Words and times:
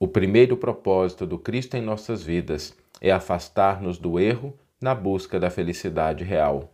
O 0.00 0.06
primeiro 0.06 0.56
propósito 0.56 1.26
do 1.26 1.36
Cristo 1.36 1.76
em 1.76 1.82
nossas 1.82 2.22
vidas 2.22 2.72
é 3.00 3.10
afastar-nos 3.10 3.98
do 3.98 4.20
erro 4.20 4.56
na 4.80 4.94
busca 4.94 5.40
da 5.40 5.50
felicidade 5.50 6.22
real. 6.22 6.72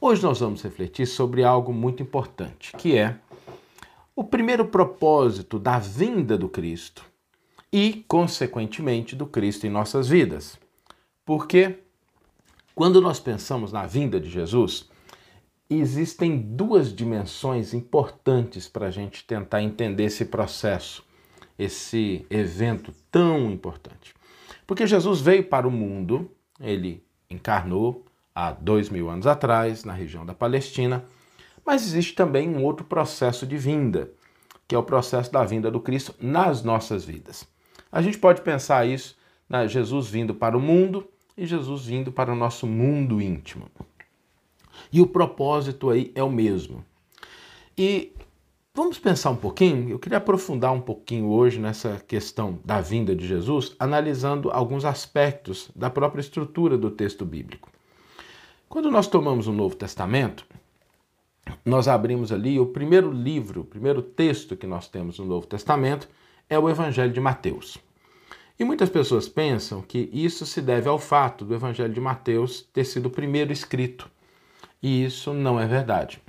Hoje 0.00 0.20
nós 0.24 0.40
vamos 0.40 0.60
refletir 0.60 1.06
sobre 1.06 1.44
algo 1.44 1.72
muito 1.72 2.02
importante, 2.02 2.72
que 2.76 2.98
é 2.98 3.16
o 4.16 4.24
primeiro 4.24 4.64
propósito 4.64 5.56
da 5.56 5.78
vinda 5.78 6.36
do 6.36 6.48
Cristo 6.48 7.04
e, 7.72 8.04
consequentemente, 8.08 9.14
do 9.14 9.26
Cristo 9.26 9.64
em 9.64 9.70
nossas 9.70 10.08
vidas. 10.08 10.58
Porque 11.24 11.78
quando 12.74 13.00
nós 13.00 13.20
pensamos 13.20 13.70
na 13.70 13.86
vinda 13.86 14.18
de 14.18 14.28
Jesus, 14.28 14.90
existem 15.70 16.38
duas 16.38 16.92
dimensões 16.92 17.72
importantes 17.72 18.66
para 18.66 18.88
a 18.88 18.90
gente 18.90 19.24
tentar 19.24 19.62
entender 19.62 20.04
esse 20.04 20.24
processo 20.24 21.06
esse 21.58 22.24
evento 22.30 22.92
tão 23.10 23.50
importante. 23.50 24.14
Porque 24.66 24.86
Jesus 24.86 25.20
veio 25.20 25.44
para 25.44 25.66
o 25.66 25.70
mundo, 25.70 26.30
ele 26.60 27.02
encarnou 27.28 28.04
há 28.34 28.52
dois 28.52 28.88
mil 28.88 29.08
anos 29.08 29.26
atrás, 29.26 29.84
na 29.84 29.92
região 29.92 30.24
da 30.24 30.34
Palestina, 30.34 31.04
mas 31.64 31.82
existe 31.82 32.14
também 32.14 32.48
um 32.48 32.62
outro 32.62 32.86
processo 32.86 33.46
de 33.46 33.56
vinda, 33.56 34.10
que 34.66 34.74
é 34.74 34.78
o 34.78 34.82
processo 34.82 35.32
da 35.32 35.44
vinda 35.44 35.70
do 35.70 35.80
Cristo 35.80 36.14
nas 36.20 36.62
nossas 36.62 37.04
vidas. 37.04 37.46
A 37.90 38.00
gente 38.00 38.18
pode 38.18 38.42
pensar 38.42 38.86
isso, 38.86 39.16
né, 39.48 39.66
Jesus 39.66 40.08
vindo 40.08 40.34
para 40.34 40.56
o 40.56 40.60
mundo 40.60 41.08
e 41.36 41.46
Jesus 41.46 41.86
vindo 41.86 42.12
para 42.12 42.32
o 42.32 42.36
nosso 42.36 42.66
mundo 42.66 43.20
íntimo. 43.20 43.70
E 44.92 45.00
o 45.00 45.06
propósito 45.06 45.90
aí 45.90 46.12
é 46.14 46.22
o 46.22 46.30
mesmo. 46.30 46.84
E 47.76 48.12
Vamos 48.78 48.96
pensar 48.96 49.30
um 49.30 49.36
pouquinho? 49.36 49.90
Eu 49.90 49.98
queria 49.98 50.18
aprofundar 50.18 50.72
um 50.72 50.80
pouquinho 50.80 51.30
hoje 51.30 51.58
nessa 51.58 52.00
questão 52.06 52.60
da 52.64 52.80
vinda 52.80 53.12
de 53.12 53.26
Jesus, 53.26 53.74
analisando 53.76 54.52
alguns 54.52 54.84
aspectos 54.84 55.68
da 55.74 55.90
própria 55.90 56.20
estrutura 56.20 56.78
do 56.78 56.88
texto 56.88 57.24
bíblico. 57.24 57.68
Quando 58.68 58.88
nós 58.88 59.08
tomamos 59.08 59.48
o 59.48 59.52
Novo 59.52 59.74
Testamento, 59.74 60.46
nós 61.64 61.88
abrimos 61.88 62.30
ali 62.30 62.60
o 62.60 62.66
primeiro 62.66 63.10
livro, 63.10 63.62
o 63.62 63.64
primeiro 63.64 64.00
texto 64.00 64.56
que 64.56 64.64
nós 64.64 64.86
temos 64.86 65.18
no 65.18 65.24
Novo 65.24 65.48
Testamento 65.48 66.08
é 66.48 66.56
o 66.56 66.70
Evangelho 66.70 67.12
de 67.12 67.20
Mateus. 67.20 67.78
E 68.56 68.62
muitas 68.62 68.88
pessoas 68.88 69.28
pensam 69.28 69.82
que 69.82 70.08
isso 70.12 70.46
se 70.46 70.62
deve 70.62 70.88
ao 70.88 71.00
fato 71.00 71.44
do 71.44 71.52
Evangelho 71.52 71.92
de 71.92 72.00
Mateus 72.00 72.62
ter 72.72 72.84
sido 72.84 73.06
o 73.06 73.10
primeiro 73.10 73.52
escrito. 73.52 74.08
E 74.80 75.04
isso 75.04 75.34
não 75.34 75.58
é 75.58 75.66
verdade. 75.66 76.22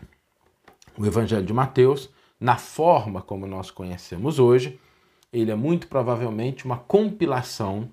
O 0.97 1.05
Evangelho 1.05 1.45
de 1.45 1.53
Mateus 1.53 2.09
na 2.39 2.57
forma 2.57 3.21
como 3.21 3.45
nós 3.45 3.69
conhecemos 3.69 4.39
hoje, 4.39 4.79
ele 5.31 5.51
é 5.51 5.55
muito 5.55 5.87
provavelmente 5.87 6.65
uma 6.65 6.77
compilação 6.77 7.89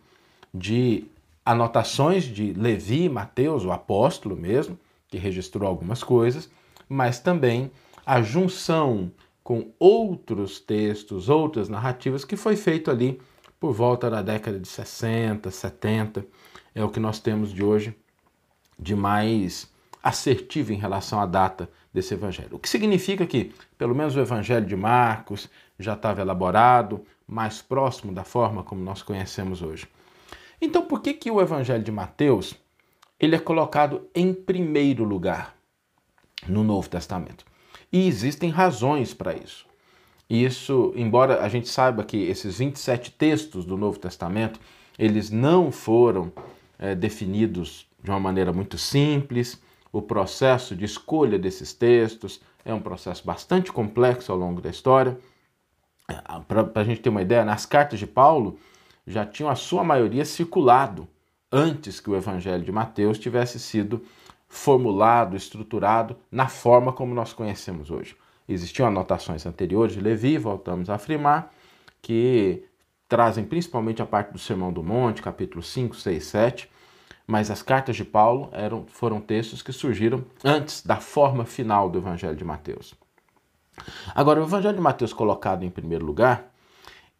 de 0.54 1.04
anotações 1.44 2.24
de 2.24 2.52
Levi, 2.52 3.08
Mateus, 3.08 3.64
o 3.64 3.72
apóstolo 3.72 4.36
mesmo, 4.36 4.78
que 5.08 5.18
registrou 5.18 5.68
algumas 5.68 6.02
coisas, 6.02 6.50
mas 6.88 7.20
também 7.20 7.70
a 8.04 8.22
junção 8.22 9.10
com 9.42 9.72
outros 9.78 10.58
textos, 10.58 11.28
outras 11.28 11.68
narrativas 11.68 12.24
que 12.24 12.36
foi 12.36 12.56
feito 12.56 12.90
ali 12.90 13.20
por 13.60 13.72
volta 13.72 14.10
da 14.10 14.22
década 14.22 14.58
de 14.58 14.66
60, 14.66 15.50
70, 15.50 16.26
é 16.74 16.84
o 16.84 16.88
que 16.88 17.00
nós 17.00 17.20
temos 17.20 17.52
de 17.52 17.64
hoje 17.64 17.96
de 18.78 18.94
mais 18.94 19.72
assertivo 20.02 20.72
em 20.72 20.76
relação 20.76 21.20
à 21.20 21.26
data 21.26 21.70
desse 21.96 22.12
evangelho. 22.12 22.56
O 22.56 22.58
que 22.58 22.68
significa 22.68 23.24
que, 23.26 23.54
pelo 23.78 23.94
menos 23.94 24.14
o 24.14 24.20
evangelho 24.20 24.66
de 24.66 24.76
Marcos 24.76 25.48
já 25.78 25.94
estava 25.94 26.20
elaborado, 26.20 27.02
mais 27.26 27.62
próximo 27.62 28.12
da 28.12 28.22
forma 28.22 28.62
como 28.62 28.84
nós 28.84 29.02
conhecemos 29.02 29.62
hoje. 29.62 29.88
Então, 30.60 30.82
por 30.82 31.00
que 31.00 31.14
que 31.14 31.30
o 31.30 31.40
evangelho 31.40 31.82
de 31.82 31.90
Mateus 31.90 32.54
ele 33.18 33.34
é 33.34 33.38
colocado 33.38 34.06
em 34.14 34.34
primeiro 34.34 35.04
lugar 35.04 35.56
no 36.46 36.62
Novo 36.62 36.86
Testamento? 36.86 37.46
E 37.90 38.06
existem 38.06 38.50
razões 38.50 39.14
para 39.14 39.34
isso. 39.34 39.66
Isso, 40.28 40.92
embora 40.96 41.42
a 41.42 41.48
gente 41.48 41.66
saiba 41.66 42.04
que 42.04 42.18
esses 42.18 42.58
27 42.58 43.12
textos 43.12 43.64
do 43.64 43.78
Novo 43.78 43.98
Testamento, 43.98 44.60
eles 44.98 45.30
não 45.30 45.72
foram 45.72 46.30
é, 46.78 46.94
definidos 46.94 47.88
de 48.02 48.10
uma 48.10 48.20
maneira 48.20 48.52
muito 48.52 48.76
simples, 48.76 49.58
o 49.92 50.02
processo 50.02 50.74
de 50.74 50.84
escolha 50.84 51.38
desses 51.38 51.72
textos 51.72 52.40
é 52.64 52.74
um 52.74 52.80
processo 52.80 53.24
bastante 53.24 53.72
complexo 53.72 54.32
ao 54.32 54.38
longo 54.38 54.60
da 54.60 54.70
história. 54.70 55.18
Para 56.48 56.70
a 56.74 56.84
gente 56.84 57.00
ter 57.00 57.08
uma 57.08 57.22
ideia, 57.22 57.44
nas 57.44 57.64
cartas 57.66 57.98
de 57.98 58.06
Paulo 58.06 58.58
já 59.06 59.24
tinham 59.24 59.50
a 59.50 59.54
sua 59.54 59.84
maioria 59.84 60.24
circulado 60.24 61.08
antes 61.50 62.00
que 62.00 62.10
o 62.10 62.16
Evangelho 62.16 62.64
de 62.64 62.72
Mateus 62.72 63.18
tivesse 63.18 63.58
sido 63.60 64.04
formulado, 64.48 65.36
estruturado 65.36 66.16
na 66.30 66.48
forma 66.48 66.92
como 66.92 67.14
nós 67.14 67.32
conhecemos 67.32 67.90
hoje. 67.90 68.16
Existiam 68.48 68.86
anotações 68.86 69.46
anteriores 69.46 69.94
de 69.94 70.00
Levi, 70.00 70.38
voltamos 70.38 70.88
a 70.90 70.94
afirmar, 70.94 71.52
que 72.00 72.64
trazem 73.08 73.44
principalmente 73.44 74.02
a 74.02 74.06
parte 74.06 74.32
do 74.32 74.38
Sermão 74.38 74.72
do 74.72 74.82
Monte, 74.82 75.22
capítulo 75.22 75.62
5, 75.62 75.96
6, 75.96 76.24
7, 76.24 76.70
mas 77.26 77.50
as 77.50 77.62
cartas 77.62 77.96
de 77.96 78.04
Paulo 78.04 78.48
eram, 78.52 78.86
foram 78.86 79.20
textos 79.20 79.62
que 79.62 79.72
surgiram 79.72 80.24
antes 80.44 80.84
da 80.84 80.96
forma 80.96 81.44
final 81.44 81.90
do 81.90 81.98
Evangelho 81.98 82.36
de 82.36 82.44
Mateus. 82.44 82.94
Agora, 84.14 84.40
o 84.40 84.44
Evangelho 84.44 84.76
de 84.76 84.80
Mateus 84.80 85.12
colocado 85.12 85.64
em 85.64 85.70
primeiro 85.70 86.04
lugar, 86.04 86.52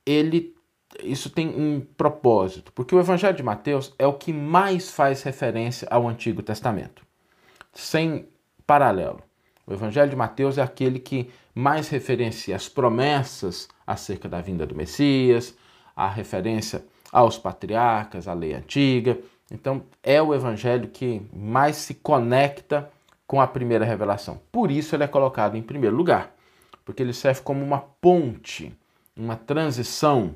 ele 0.04 0.54
isso 1.02 1.28
tem 1.28 1.48
um 1.48 1.80
propósito, 1.80 2.72
porque 2.72 2.94
o 2.94 3.00
Evangelho 3.00 3.36
de 3.36 3.42
Mateus 3.42 3.92
é 3.98 4.06
o 4.06 4.14
que 4.14 4.32
mais 4.32 4.90
faz 4.90 5.22
referência 5.22 5.86
ao 5.90 6.08
Antigo 6.08 6.42
Testamento, 6.42 7.04
sem 7.74 8.28
paralelo. 8.66 9.20
O 9.66 9.72
Evangelho 9.72 10.08
de 10.08 10.16
Mateus 10.16 10.58
é 10.58 10.62
aquele 10.62 10.98
que 10.98 11.28
mais 11.54 11.88
referencia 11.88 12.54
as 12.54 12.68
promessas 12.68 13.68
acerca 13.86 14.28
da 14.28 14.40
vinda 14.40 14.64
do 14.64 14.74
Messias, 14.74 15.56
a 15.94 16.08
referência 16.08 16.84
aos 17.12 17.36
patriarcas, 17.36 18.28
à 18.28 18.32
lei 18.32 18.54
antiga, 18.54 19.18
então, 19.50 19.84
é 20.02 20.20
o 20.20 20.34
evangelho 20.34 20.88
que 20.88 21.22
mais 21.32 21.76
se 21.76 21.94
conecta 21.94 22.90
com 23.26 23.40
a 23.40 23.46
primeira 23.46 23.84
revelação. 23.84 24.40
Por 24.50 24.70
isso, 24.70 24.94
ele 24.94 25.04
é 25.04 25.08
colocado 25.08 25.56
em 25.56 25.62
primeiro 25.62 25.94
lugar, 25.94 26.34
porque 26.84 27.02
ele 27.02 27.12
serve 27.12 27.42
como 27.42 27.64
uma 27.64 27.78
ponte, 27.78 28.76
uma 29.16 29.36
transição 29.36 30.34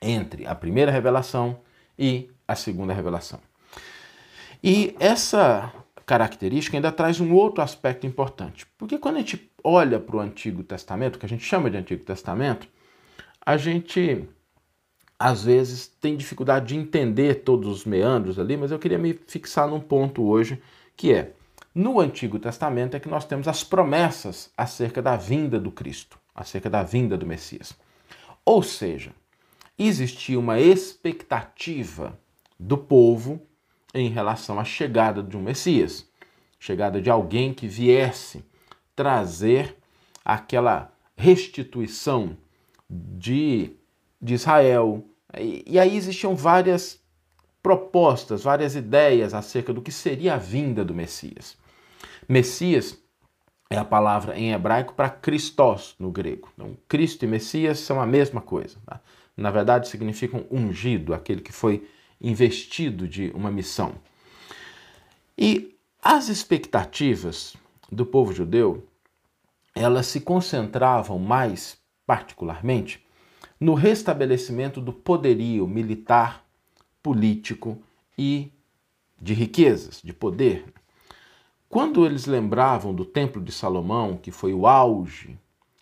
entre 0.00 0.46
a 0.46 0.54
primeira 0.54 0.90
revelação 0.90 1.60
e 1.98 2.30
a 2.46 2.54
segunda 2.54 2.92
revelação. 2.92 3.40
E 4.62 4.94
essa 4.98 5.72
característica 6.06 6.76
ainda 6.76 6.90
traz 6.90 7.20
um 7.20 7.32
outro 7.32 7.62
aspecto 7.62 8.06
importante, 8.06 8.66
porque 8.76 8.98
quando 8.98 9.16
a 9.16 9.20
gente 9.20 9.50
olha 9.62 10.00
para 10.00 10.16
o 10.16 10.20
Antigo 10.20 10.62
Testamento, 10.62 11.18
que 11.18 11.26
a 11.26 11.28
gente 11.28 11.44
chama 11.44 11.70
de 11.70 11.76
Antigo 11.76 12.04
Testamento, 12.04 12.66
a 13.44 13.56
gente 13.56 14.28
às 15.22 15.44
vezes 15.44 15.86
tem 15.86 16.16
dificuldade 16.16 16.68
de 16.68 16.76
entender 16.76 17.42
todos 17.42 17.68
os 17.68 17.84
meandros 17.84 18.38
ali, 18.38 18.56
mas 18.56 18.70
eu 18.70 18.78
queria 18.78 18.96
me 18.96 19.12
fixar 19.12 19.68
num 19.68 19.78
ponto 19.78 20.24
hoje, 20.24 20.62
que 20.96 21.12
é 21.12 21.34
no 21.74 22.00
Antigo 22.00 22.38
Testamento 22.38 22.96
é 22.96 23.00
que 23.00 23.08
nós 23.08 23.26
temos 23.26 23.46
as 23.46 23.62
promessas 23.62 24.50
acerca 24.56 25.02
da 25.02 25.16
vinda 25.16 25.60
do 25.60 25.70
Cristo, 25.70 26.18
acerca 26.34 26.70
da 26.70 26.82
vinda 26.82 27.18
do 27.18 27.26
Messias. 27.26 27.78
Ou 28.46 28.62
seja, 28.62 29.12
existia 29.78 30.38
uma 30.38 30.58
expectativa 30.58 32.18
do 32.58 32.78
povo 32.78 33.42
em 33.92 34.08
relação 34.08 34.58
à 34.58 34.64
chegada 34.64 35.22
de 35.22 35.36
um 35.36 35.42
Messias, 35.42 36.08
chegada 36.58 36.98
de 37.00 37.10
alguém 37.10 37.52
que 37.52 37.68
viesse 37.68 38.42
trazer 38.96 39.76
aquela 40.24 40.90
restituição 41.14 42.38
de, 42.88 43.76
de 44.20 44.34
Israel, 44.34 45.04
e, 45.38 45.78
aí 45.78 45.96
existiam 45.96 46.34
várias 46.34 47.00
propostas, 47.62 48.42
várias 48.42 48.74
ideias 48.74 49.34
acerca 49.34 49.72
do 49.72 49.82
que 49.82 49.92
seria 49.92 50.34
a 50.34 50.38
vinda 50.38 50.84
do 50.84 50.94
Messias. 50.94 51.56
Messias 52.28 52.98
é 53.68 53.76
a 53.76 53.84
palavra 53.84 54.36
em 54.36 54.52
hebraico 54.52 54.94
para 54.94 55.10
Christos 55.10 55.94
no 55.98 56.10
grego. 56.10 56.48
Então, 56.54 56.76
Cristo 56.88 57.24
e 57.24 57.28
Messias 57.28 57.78
são 57.78 58.00
a 58.00 58.06
mesma 58.06 58.40
coisa. 58.40 58.78
Tá? 58.84 59.00
Na 59.36 59.50
verdade, 59.50 59.88
significam 59.88 60.44
ungido, 60.50 61.14
aquele 61.14 61.40
que 61.40 61.52
foi 61.52 61.88
investido 62.20 63.06
de 63.06 63.30
uma 63.34 63.50
missão. 63.50 63.94
E 65.38 65.76
as 66.02 66.28
expectativas 66.28 67.56
do 67.90 68.04
povo 68.04 68.32
judeu, 68.32 68.86
elas 69.74 70.06
se 70.06 70.20
concentravam 70.20 71.18
mais 71.18 71.78
particularmente 72.06 73.04
no 73.60 73.74
restabelecimento 73.74 74.80
do 74.80 74.92
poderio 74.92 75.66
militar, 75.68 76.44
político 77.02 77.78
e 78.18 78.50
de 79.20 79.34
riquezas, 79.34 80.00
de 80.02 80.12
poder. 80.12 80.64
Quando 81.68 82.04
eles 82.06 82.26
lembravam 82.26 82.94
do 82.94 83.04
Templo 83.04 83.40
de 83.40 83.52
Salomão, 83.52 84.16
que 84.16 84.30
foi 84.30 84.54
o 84.54 84.66
auge 84.66 85.38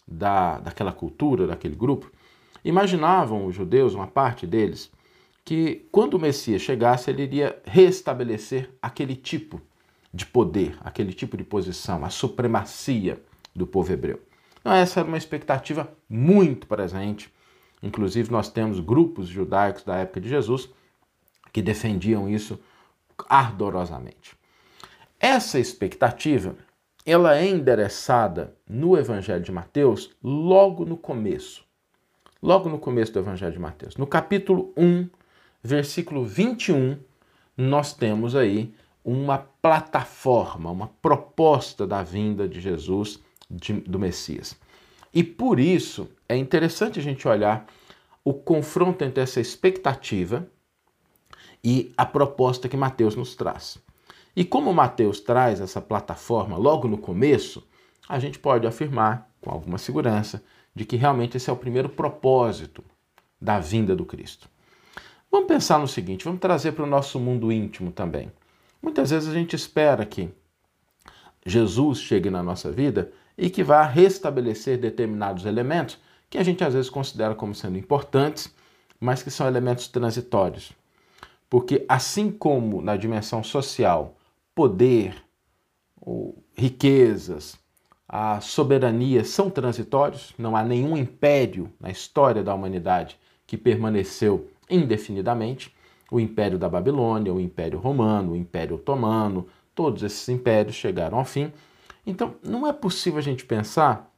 da, 0.07 0.59
daquela 0.59 0.93
cultura, 0.93 1.47
daquele 1.47 1.77
grupo, 1.77 2.11
Imaginavam 2.65 3.47
os 3.47 3.55
judeus, 3.55 3.95
uma 3.95 4.07
parte 4.07 4.47
deles, 4.47 4.91
que 5.45 5.89
quando 5.91 6.15
o 6.15 6.19
Messias 6.19 6.61
chegasse, 6.61 7.11
ele 7.11 7.23
iria 7.23 7.59
restabelecer 7.65 8.71
aquele 8.83 9.17
tipo 9.17 9.61
de 10.13 10.27
poder, 10.27 10.77
aquele 10.81 11.13
tipo 11.13 11.37
de 11.37 11.45
posição, 11.45 12.05
a 12.05 12.11
supremacia 12.11 13.23
do 13.55 13.67
povo 13.67 13.93
hebreu. 13.93 14.21
Então, 14.61 14.73
essa 14.73 15.01
era 15.01 15.09
uma 15.09 15.17
expectativa 15.17 15.91
muito 16.09 16.67
presente. 16.67 17.33
Inclusive, 17.83 18.31
nós 18.31 18.51
temos 18.51 18.81
grupos 18.81 19.29
judaicos 19.29 19.85
da 19.85 19.97
época 19.97 20.21
de 20.21 20.29
Jesus 20.29 20.69
que 21.53 21.63
defendiam 21.63 22.29
isso 22.29 22.59
ardorosamente. 23.29 24.37
Essa 25.19 25.59
expectativa, 25.59 26.57
ela 27.05 27.37
é 27.37 27.47
endereçada 27.47 28.55
no 28.69 28.97
Evangelho 28.97 29.43
de 29.43 29.51
Mateus 29.51 30.11
logo 30.23 30.85
no 30.85 30.97
começo. 30.97 31.65
Logo 32.41 32.69
no 32.69 32.79
começo 32.79 33.13
do 33.13 33.19
Evangelho 33.19 33.53
de 33.53 33.59
Mateus. 33.59 33.97
No 33.97 34.07
capítulo 34.07 34.73
1, 34.77 35.09
versículo 35.63 36.25
21, 36.25 36.99
nós 37.57 37.93
temos 37.93 38.37
aí 38.37 38.73
uma 39.05 39.39
plataforma, 39.39 40.71
uma 40.71 40.89
proposta 41.03 41.87
da 41.87 42.03
vinda 42.03 42.47
de 42.47 42.61
Jesus, 42.61 43.21
de, 43.51 43.73
do 43.73 43.99
Messias. 43.99 44.57
E 45.13 45.23
por 45.23 45.59
isso 45.59 46.09
é 46.29 46.37
interessante 46.37 46.99
a 46.99 47.03
gente 47.03 47.27
olhar 47.27 47.67
o 48.25 48.35
confronto 48.35 49.05
entre 49.05 49.23
essa 49.23 49.41
expectativa 49.41 50.47
e 51.65 51.93
a 51.97 52.05
proposta 52.05 52.69
que 52.69 52.77
Mateus 52.77 53.17
nos 53.17 53.35
traz. 53.35 53.79
E 54.37 54.45
como 54.45 54.73
Mateus 54.73 55.21
traz 55.21 55.61
essa 55.61 55.81
plataforma 55.81 56.57
logo 56.57 56.87
no 56.87 56.99
começo, 56.99 57.67
a 58.09 58.19
gente 58.19 58.39
pode 58.39 58.67
afirmar 58.67 59.29
com 59.41 59.51
alguma 59.51 59.79
segurança 59.79 60.43
de 60.75 60.85
que 60.85 60.97
realmente 60.97 61.37
esse 61.37 61.51
é 61.51 61.53
o 61.53 61.57
primeiro 61.57 61.89
propósito 61.89 62.85
da 63.41 63.59
vinda 63.59 63.97
do 63.97 64.05
Cristo. 64.05 64.49
Vamos 65.31 65.49
pensar 65.49 65.79
no 65.79 65.89
seguinte, 65.89 66.25
vamos 66.25 66.41
trazer 66.41 66.73
para 66.73 66.85
o 66.85 66.89
nosso 66.89 67.19
mundo 67.19 67.51
íntimo 67.53 67.91
também. 67.91 68.31
Muitas 68.81 69.11
vezes 69.11 69.29
a 69.29 69.35
gente 69.35 69.57
espera 69.57 70.07
que 70.07 70.31
Jesus 71.45 71.99
chegue 71.99 72.31
na 72.31 72.43
nossa 72.43 72.71
vida 72.71 73.13
e 73.39 73.49
que 73.49 73.63
vá 73.63 73.85
restabelecer 73.85 74.77
determinados 74.77 75.47
elementos 75.47 75.97
que 76.29 76.37
a 76.37 76.43
gente 76.43 76.65
às 76.65 76.75
vezes 76.75 76.91
considera 76.91 77.35
como 77.35 77.55
sendo 77.55 77.79
importantes, 77.79 78.53
mas 79.01 79.23
que 79.23 79.31
são 79.31 79.47
elementos 79.47 79.87
transitórios. 79.87 80.73
Porque 81.49 81.87
assim 81.89 82.31
como 82.31 82.83
na 82.83 82.97
dimensão 82.97 83.43
social, 83.43 84.17
poder, 84.55 85.15
riquezas, 86.55 87.57
a 88.09 88.41
soberania 88.41 89.25
são 89.25 89.49
transitórios, 89.49 90.35
não 90.37 90.57
há 90.57 90.65
nenhum 90.65 90.97
império 90.97 91.73
na 91.81 91.91
história 91.91 92.43
da 92.43 92.55
humanidade 92.55 93.19
que 93.47 93.57
permaneceu 93.57 94.51
indefinidamente. 94.69 95.75
O 96.11 96.19
Império 96.19 96.59
da 96.59 96.69
Babilônia, 96.69 97.33
o 97.33 97.41
Império 97.41 97.79
Romano, 97.79 98.33
o 98.33 98.37
Império 98.37 98.77
Otomano, 98.77 99.47
todos 99.75 100.03
esses 100.03 100.27
impérios 100.29 100.75
chegaram 100.75 101.19
ao 101.19 101.25
fim. 101.25 101.53
Então, 102.09 102.37
não 102.43 102.67
é 102.67 102.73
possível 102.73 103.19
a 103.19 103.23
gente 103.23 103.45
pensar 103.45 104.11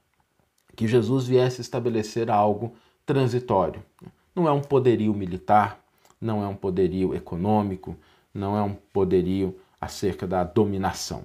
que 0.77 0.87
Jesus 0.87 1.27
viesse 1.27 1.61
estabelecer 1.61 2.31
algo 2.31 2.77
transitório. 3.05 3.83
Não 4.33 4.47
é 4.47 4.53
um 4.53 4.61
poderio 4.61 5.13
militar, 5.13 5.85
não 6.21 6.41
é 6.41 6.47
um 6.47 6.55
poderio 6.55 7.17
econômico, 7.17 7.97
não 8.33 8.57
é 8.57 8.63
um 8.63 8.75
poderio 8.75 9.59
acerca 9.81 10.25
da 10.25 10.45
dominação. 10.45 11.25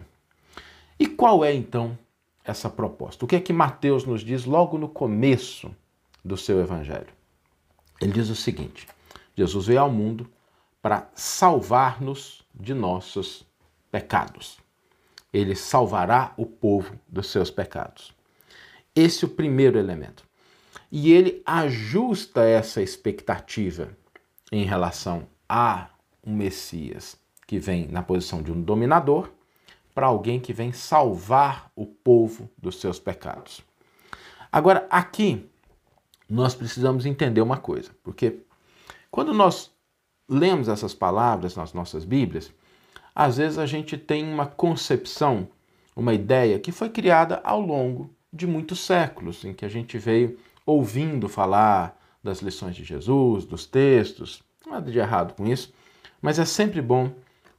E 0.99 1.05
qual 1.05 1.45
é 1.45 1.53
então 1.53 1.95
essa 2.43 2.67
proposta? 2.67 3.25
O 3.25 3.27
que 3.27 3.35
é 3.35 3.39
que 3.39 3.53
Mateus 3.53 4.03
nos 4.03 4.21
diz 4.21 4.43
logo 4.43 4.75
no 4.79 4.89
começo 4.89 5.69
do 6.23 6.35
seu 6.35 6.59
evangelho? 6.59 7.13
Ele 8.01 8.11
diz 8.11 8.27
o 8.29 8.35
seguinte: 8.35 8.87
Jesus 9.35 9.67
veio 9.67 9.81
ao 9.81 9.91
mundo 9.91 10.27
para 10.81 11.07
salvar-nos 11.13 12.43
de 12.55 12.73
nossos 12.73 13.45
pecados. 13.91 14.64
Ele 15.35 15.53
salvará 15.53 16.33
o 16.37 16.45
povo 16.45 16.97
dos 17.09 17.29
seus 17.29 17.51
pecados. 17.51 18.13
Esse 18.95 19.25
é 19.25 19.27
o 19.27 19.31
primeiro 19.31 19.77
elemento. 19.77 20.23
E 20.89 21.11
ele 21.11 21.41
ajusta 21.45 22.45
essa 22.45 22.81
expectativa 22.81 23.89
em 24.49 24.63
relação 24.63 25.27
a 25.49 25.89
um 26.25 26.33
Messias 26.33 27.17
que 27.45 27.59
vem 27.59 27.85
na 27.87 28.01
posição 28.01 28.41
de 28.41 28.49
um 28.49 28.61
dominador 28.61 29.29
para 29.93 30.07
alguém 30.07 30.39
que 30.39 30.53
vem 30.53 30.71
salvar 30.71 31.69
o 31.75 31.85
povo 31.85 32.49
dos 32.57 32.79
seus 32.79 32.97
pecados. 32.97 33.61
Agora, 34.49 34.87
aqui 34.89 35.49
nós 36.29 36.55
precisamos 36.55 37.05
entender 37.05 37.41
uma 37.41 37.57
coisa, 37.57 37.91
porque 38.01 38.39
quando 39.11 39.33
nós 39.33 39.69
lemos 40.29 40.69
essas 40.69 40.93
palavras 40.93 41.57
nas 41.57 41.73
nossas 41.73 42.05
Bíblias, 42.05 42.53
às 43.15 43.37
vezes 43.37 43.57
a 43.57 43.65
gente 43.65 43.97
tem 43.97 44.25
uma 44.25 44.45
concepção, 44.45 45.47
uma 45.95 46.13
ideia 46.13 46.59
que 46.59 46.73
foi 46.73 46.89
criada 46.89 47.39
ao 47.45 47.61
longo 47.61 48.13
de 48.31 48.45
muitos 48.45 48.81
séculos, 48.81 49.45
em 49.45 49.53
que 49.53 49.63
a 49.63 49.69
gente 49.69 49.97
veio 49.97 50.37
ouvindo 50.65 51.29
falar 51.29 51.97
das 52.21 52.39
lições 52.41 52.75
de 52.75 52.83
Jesus, 52.83 53.45
dos 53.45 53.65
textos, 53.65 54.43
nada 54.67 54.91
de 54.91 54.99
errado 54.99 55.33
com 55.33 55.47
isso, 55.47 55.73
mas 56.21 56.39
é 56.39 56.43
sempre 56.43 56.81
bom 56.81 57.11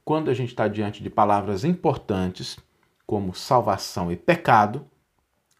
quando 0.05 0.29
a 0.29 0.33
gente 0.33 0.49
está 0.49 0.67
diante 0.67 1.01
de 1.01 1.09
palavras 1.09 1.63
importantes, 1.63 2.57
como 3.05 3.33
salvação 3.33 4.11
e 4.11 4.15
pecado, 4.15 4.85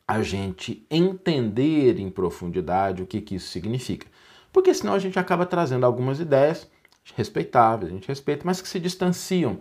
a 0.07 0.21
gente 0.21 0.85
entender 0.91 1.99
em 1.99 2.09
profundidade 2.09 3.01
o 3.01 3.07
que, 3.07 3.19
que 3.19 3.35
isso 3.35 3.49
significa. 3.49 4.07
Porque 4.53 4.73
senão 4.73 4.93
a 4.93 4.99
gente 4.99 5.17
acaba 5.17 5.45
trazendo 5.45 5.85
algumas 5.85 6.19
ideias 6.19 6.69
respeitáveis, 7.15 7.91
a 7.91 7.95
gente 7.95 8.07
respeita, 8.07 8.43
mas 8.45 8.61
que 8.61 8.67
se 8.67 8.79
distanciam 8.79 9.59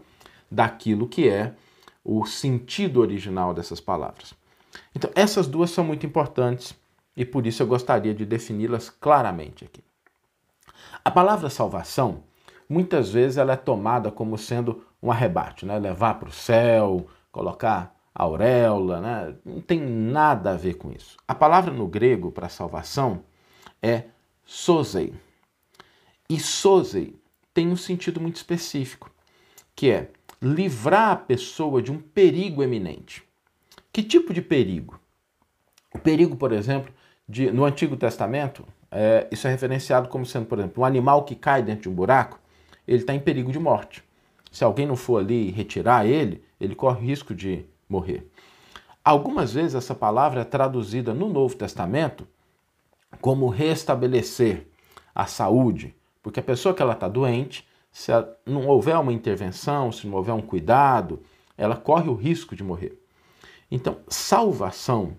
daquilo 0.51 1.09
que 1.09 1.29
é 1.29 1.55
o 2.05 2.25
sentido 2.25 3.01
original 3.01 3.53
dessas 3.53 3.81
palavras. 3.81 4.35
Então, 4.95 5.11
essas 5.15 5.47
duas 5.47 5.71
são 5.71 5.85
muito 5.85 6.07
importantes 6.07 6.75
e 7.17 7.25
por 7.25 7.47
isso 7.47 7.63
eu 7.63 7.67
gostaria 7.67 8.15
de 8.15 8.25
defini-las 8.25 8.91
claramente 8.91 9.65
aqui. 9.65 9.83
A 11.05 11.11
palavra 11.11 11.51
salvação, 11.51 12.23
muitas 12.69 13.11
vezes 13.11 13.39
ela 13.39 13.55
é 13.55 13.57
tomada 13.57 14.11
como 14.11 14.37
sendo 14.37 14.85
um 15.03 15.11
arrebate, 15.11 15.65
né? 15.65 15.79
levar 15.79 16.15
para 16.15 16.29
o 16.29 16.33
céu, 16.33 17.07
colocar 17.33 17.95
auréola, 18.15 19.01
né? 19.01 19.37
não 19.45 19.61
tem 19.61 19.81
nada 19.81 20.53
a 20.53 20.57
ver 20.57 20.75
com 20.75 20.91
isso. 20.91 21.17
A 21.27 21.35
palavra 21.35 21.73
no 21.73 21.87
grego 21.87 22.31
para 22.31 22.49
salvação 22.49 23.25
é 23.83 24.05
sozei. 24.45 25.15
E 26.29 26.41
sozei 26.41 27.15
tem 27.53 27.69
um 27.69 27.77
sentido 27.77 28.21
muito 28.21 28.37
específico, 28.37 29.11
que 29.75 29.91
é 29.91 30.11
livrar 30.41 31.11
a 31.11 31.17
pessoa 31.17 31.83
de 31.83 31.91
um 31.91 31.99
perigo 31.99 32.63
eminente. 32.63 33.23
Que 33.93 34.03
tipo 34.03 34.35
de 34.35 34.43
perigo? 34.43 35.01
O 35.95 35.99
perigo, 35.99 36.37
por 36.37 36.53
exemplo, 36.53 36.93
de, 37.29 37.51
no 37.51 37.65
Antigo 37.65 37.97
Testamento, 37.97 38.67
é, 38.91 39.27
isso 39.31 39.47
é 39.47 39.51
referenciado 39.51 40.09
como 40.09 40.27
sendo, 40.27 40.47
por 40.47 40.59
exemplo, 40.59 40.83
um 40.83 40.87
animal 40.87 41.25
que 41.25 41.35
cai 41.35 41.63
dentro 41.63 41.83
de 41.83 41.89
um 41.89 41.95
buraco, 41.95 42.39
ele 42.87 42.99
está 42.99 43.15
em 43.15 43.21
perigo 43.21 43.51
de 43.51 43.59
morte. 43.59 44.05
Se 44.51 44.65
alguém 44.65 44.87
não 44.87 44.97
for 44.97 45.21
ali 45.21 45.51
retirar 45.51 46.07
ele, 46.07 46.45
ele 46.61 46.75
corre 46.75 47.07
risco 47.07 47.35
de 47.35 47.65
morrer. 47.89 48.31
Algumas 49.05 49.53
vezes 49.53 49.75
essa 49.75 49.95
palavra 49.95 50.41
é 50.41 50.45
traduzida 50.45 51.15
no 51.15 51.29
Novo 51.29 51.55
Testamento 51.57 52.27
como 53.21 53.49
restabelecer 53.49 54.67
a 55.15 55.27
saúde, 55.27 55.95
porque 56.23 56.41
a 56.41 56.43
pessoa 56.43 56.75
que 56.75 56.83
ela 56.83 56.93
está 56.93 57.09
doente, 57.09 57.67
se 57.97 58.13
não 58.45 58.67
houver 58.67 58.95
uma 58.99 59.11
intervenção, 59.11 59.91
se 59.91 60.07
não 60.07 60.19
houver 60.19 60.35
um 60.35 60.43
cuidado, 60.43 61.23
ela 61.57 61.75
corre 61.75 62.11
o 62.11 62.15
risco 62.15 62.55
de 62.55 62.63
morrer. 62.63 63.03
Então, 63.71 64.01
salvação, 64.07 65.17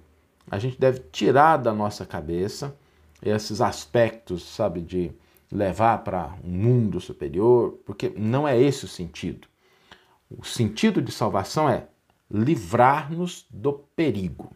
a 0.49 0.59
gente 0.59 0.79
deve 0.79 0.99
tirar 1.11 1.57
da 1.57 1.73
nossa 1.73 2.05
cabeça 2.05 2.77
esses 3.19 3.61
aspectos, 3.61 4.43
sabe, 4.43 4.79
de 4.81 5.11
levar 5.51 6.03
para 6.03 6.35
um 6.43 6.51
mundo 6.51 7.01
superior, 7.01 7.79
porque 7.83 8.13
não 8.15 8.47
é 8.47 8.61
esse 8.61 8.85
o 8.85 8.87
sentido. 8.87 9.47
O 10.29 10.45
sentido 10.45 11.01
de 11.01 11.11
salvação 11.11 11.67
é 11.67 11.87
livrar-nos 12.29 13.47
do 13.49 13.73
perigo. 13.73 14.53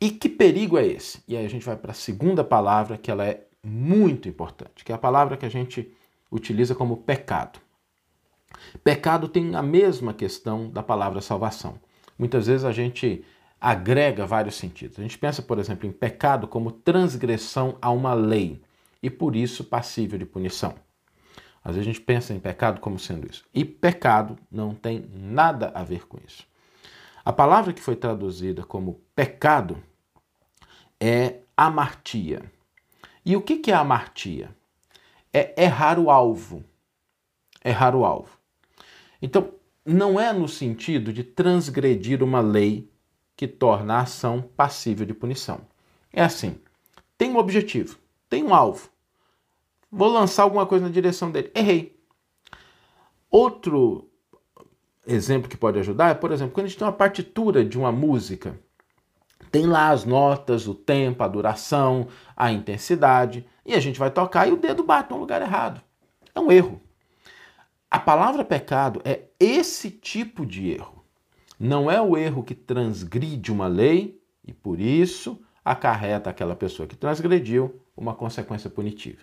E 0.00 0.08
que 0.08 0.28
perigo 0.28 0.78
é 0.78 0.86
esse? 0.86 1.20
E 1.26 1.36
aí 1.36 1.44
a 1.44 1.50
gente 1.50 1.66
vai 1.66 1.76
para 1.76 1.90
a 1.90 1.96
segunda 1.96 2.44
palavra, 2.44 2.96
que 2.96 3.10
ela 3.10 3.26
é 3.26 3.44
muito 3.60 4.28
importante, 4.28 4.84
que 4.84 4.92
é 4.92 4.94
a 4.94 4.98
palavra 4.98 5.36
que 5.36 5.44
a 5.44 5.50
gente 5.50 5.92
utiliza 6.32 6.74
como 6.74 6.96
pecado. 6.96 7.60
Pecado 8.82 9.28
tem 9.28 9.54
a 9.54 9.62
mesma 9.62 10.14
questão 10.14 10.70
da 10.70 10.82
palavra 10.82 11.20
salvação. 11.20 11.78
Muitas 12.18 12.46
vezes 12.46 12.64
a 12.64 12.72
gente 12.72 13.24
agrega 13.60 14.26
vários 14.26 14.56
sentidos. 14.56 14.98
A 14.98 15.02
gente 15.02 15.18
pensa, 15.18 15.42
por 15.42 15.58
exemplo, 15.58 15.86
em 15.86 15.92
pecado 15.92 16.48
como 16.48 16.72
transgressão 16.72 17.76
a 17.80 17.90
uma 17.90 18.14
lei 18.14 18.60
e 19.02 19.10
por 19.10 19.36
isso 19.36 19.62
passível 19.62 20.18
de 20.18 20.24
punição. 20.24 20.74
Às 21.62 21.76
vezes 21.76 21.88
a 21.88 21.92
gente 21.92 22.00
pensa 22.00 22.34
em 22.34 22.40
pecado 22.40 22.80
como 22.80 22.98
sendo 22.98 23.30
isso. 23.30 23.44
E 23.54 23.64
pecado 23.64 24.36
não 24.50 24.74
tem 24.74 25.06
nada 25.12 25.70
a 25.74 25.84
ver 25.84 26.06
com 26.06 26.18
isso. 26.26 26.44
A 27.24 27.32
palavra 27.32 27.72
que 27.72 27.80
foi 27.80 27.94
traduzida 27.94 28.64
como 28.64 29.00
pecado 29.14 29.80
é 30.98 31.40
amartia. 31.56 32.42
E 33.24 33.36
o 33.36 33.42
que 33.42 33.70
é 33.70 33.74
amartia? 33.74 34.50
É 35.32 35.64
errar 35.64 35.98
o 35.98 36.10
alvo. 36.10 36.64
Errar 37.64 37.94
o 37.94 38.04
alvo. 38.04 38.36
Então, 39.20 39.52
não 39.84 40.18
é 40.20 40.32
no 40.32 40.48
sentido 40.48 41.12
de 41.12 41.24
transgredir 41.24 42.22
uma 42.22 42.40
lei 42.40 42.90
que 43.36 43.48
torna 43.48 43.94
a 43.94 44.00
ação 44.00 44.42
passível 44.42 45.06
de 45.06 45.14
punição. 45.14 45.60
É 46.12 46.22
assim: 46.22 46.56
tem 47.16 47.30
um 47.30 47.38
objetivo, 47.38 47.98
tem 48.28 48.44
um 48.44 48.54
alvo. 48.54 48.90
Vou 49.90 50.08
lançar 50.08 50.44
alguma 50.44 50.66
coisa 50.66 50.86
na 50.86 50.90
direção 50.90 51.30
dele. 51.30 51.50
Errei. 51.54 52.00
Outro 53.30 54.08
exemplo 55.06 55.48
que 55.48 55.56
pode 55.56 55.78
ajudar 55.78 56.10
é, 56.10 56.14
por 56.14 56.32
exemplo, 56.32 56.54
quando 56.54 56.66
a 56.66 56.68
gente 56.68 56.78
tem 56.78 56.86
uma 56.86 56.92
partitura 56.92 57.64
de 57.64 57.78
uma 57.78 57.92
música, 57.92 58.58
tem 59.50 59.66
lá 59.66 59.90
as 59.90 60.04
notas, 60.04 60.66
o 60.66 60.74
tempo, 60.74 61.22
a 61.22 61.28
duração, 61.28 62.08
a 62.36 62.52
intensidade, 62.52 63.46
e 63.64 63.74
a 63.74 63.80
gente 63.80 63.98
vai 63.98 64.10
tocar 64.10 64.48
e 64.48 64.52
o 64.52 64.56
dedo 64.56 64.82
bate 64.82 65.10
no 65.10 65.18
lugar 65.18 65.42
errado. 65.42 65.80
É 66.34 66.40
um 66.40 66.50
erro. 66.50 66.80
A 67.90 67.98
palavra 67.98 68.44
pecado 68.44 69.02
é 69.04 69.24
esse 69.38 69.90
tipo 69.90 70.46
de 70.46 70.70
erro. 70.70 71.04
Não 71.60 71.90
é 71.90 72.00
o 72.00 72.16
erro 72.16 72.42
que 72.42 72.54
transgride 72.54 73.52
uma 73.52 73.66
lei 73.66 74.20
e 74.44 74.52
por 74.52 74.80
isso 74.80 75.40
acarreta 75.64 76.30
aquela 76.30 76.56
pessoa 76.56 76.88
que 76.88 76.96
transgrediu 76.96 77.80
uma 77.96 78.14
consequência 78.14 78.70
punitiva. 78.70 79.20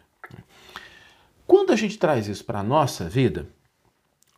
Quando 1.46 1.74
a 1.74 1.76
gente 1.76 1.98
traz 1.98 2.28
isso 2.28 2.46
para 2.46 2.60
a 2.60 2.64
nossa 2.64 3.10
vida, 3.10 3.50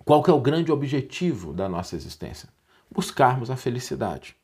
qual 0.05 0.23
que 0.23 0.31
é 0.31 0.33
o 0.33 0.41
grande 0.41 0.71
objetivo 0.71 1.53
da 1.53 1.67
nossa 1.67 1.95
existência? 1.95 2.49
Buscarmos 2.89 3.51
a 3.51 3.55
felicidade. 3.55 4.35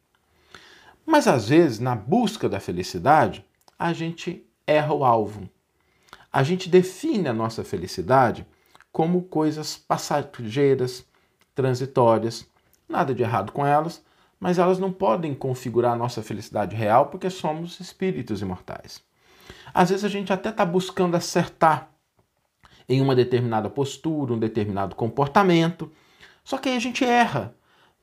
Mas 1.07 1.25
às 1.25 1.47
vezes, 1.47 1.79
na 1.79 1.95
busca 1.95 2.49
da 2.49 2.59
felicidade, 2.59 3.45
a 3.79 3.93
gente 3.93 4.45
erra 4.67 4.93
o 4.93 5.05
alvo. 5.05 5.49
A 6.31 6.43
gente 6.43 6.67
define 6.67 7.29
a 7.29 7.33
nossa 7.33 7.63
felicidade 7.63 8.45
como 8.91 9.23
coisas 9.23 9.77
passageiras, 9.77 11.05
transitórias. 11.55 12.45
Nada 12.89 13.15
de 13.15 13.23
errado 13.23 13.53
com 13.53 13.65
elas, 13.65 14.03
mas 14.37 14.59
elas 14.59 14.79
não 14.79 14.91
podem 14.91 15.33
configurar 15.33 15.93
a 15.93 15.97
nossa 15.97 16.21
felicidade 16.21 16.75
real 16.75 17.05
porque 17.05 17.29
somos 17.29 17.79
espíritos 17.79 18.41
imortais. 18.41 19.01
Às 19.73 19.89
vezes 19.89 20.03
a 20.03 20.09
gente 20.09 20.33
até 20.33 20.49
está 20.49 20.65
buscando 20.65 21.15
acertar 21.15 21.89
em 22.87 22.99
uma 22.99 23.15
determinada 23.15 23.69
postura, 23.69 24.33
um 24.33 24.39
determinado 24.39 24.93
comportamento, 24.93 25.89
só 26.43 26.57
que 26.57 26.67
aí 26.67 26.75
a 26.75 26.81
gente 26.81 27.05
erra 27.05 27.55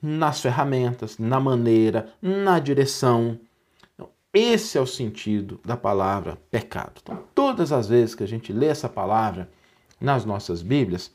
nas 0.04 0.42
ferramentas, 0.42 1.18
na 1.18 1.40
maneira, 1.40 2.12
na 2.20 2.58
direção. 2.58 3.40
Então, 3.94 4.11
esse 4.34 4.76
é 4.76 4.80
o 4.80 4.87
sentido 4.87 5.58
da 5.64 5.78
palavra 5.78 6.38
pecado. 6.50 7.00
Então, 7.02 7.25
todas 7.34 7.73
as 7.73 7.88
vezes 7.88 8.14
que 8.14 8.23
a 8.23 8.28
gente 8.28 8.52
lê 8.52 8.66
essa 8.66 8.88
palavra 8.88 9.49
nas 9.99 10.26
nossas 10.26 10.61
Bíblias, 10.61 11.11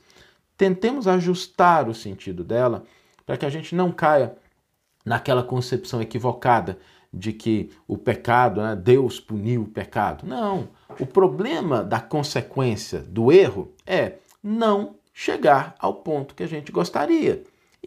tentemos 0.56 1.06
ajustar 1.06 1.88
o 1.88 1.94
sentido 1.94 2.42
dela 2.42 2.82
para 3.24 3.36
que 3.36 3.46
a 3.46 3.48
gente 3.48 3.76
não 3.76 3.92
caia 3.92 4.34
naquela 5.04 5.44
concepção 5.44 6.02
equivocada 6.02 6.76
de 7.12 7.32
que 7.32 7.70
o 7.86 7.96
pecado, 7.96 8.60
né, 8.60 8.74
Deus 8.74 9.20
puniu 9.20 9.62
o 9.62 9.68
pecado. 9.68 10.26
Não. 10.26 10.68
O 10.98 11.06
problema 11.06 11.84
da 11.84 12.00
consequência 12.00 12.98
do 13.00 13.30
erro 13.30 13.72
é 13.86 14.14
não 14.42 14.96
chegar 15.14 15.76
ao 15.78 15.94
ponto 15.94 16.34
que 16.34 16.42
a 16.42 16.48
gente 16.48 16.72
gostaria. 16.72 17.44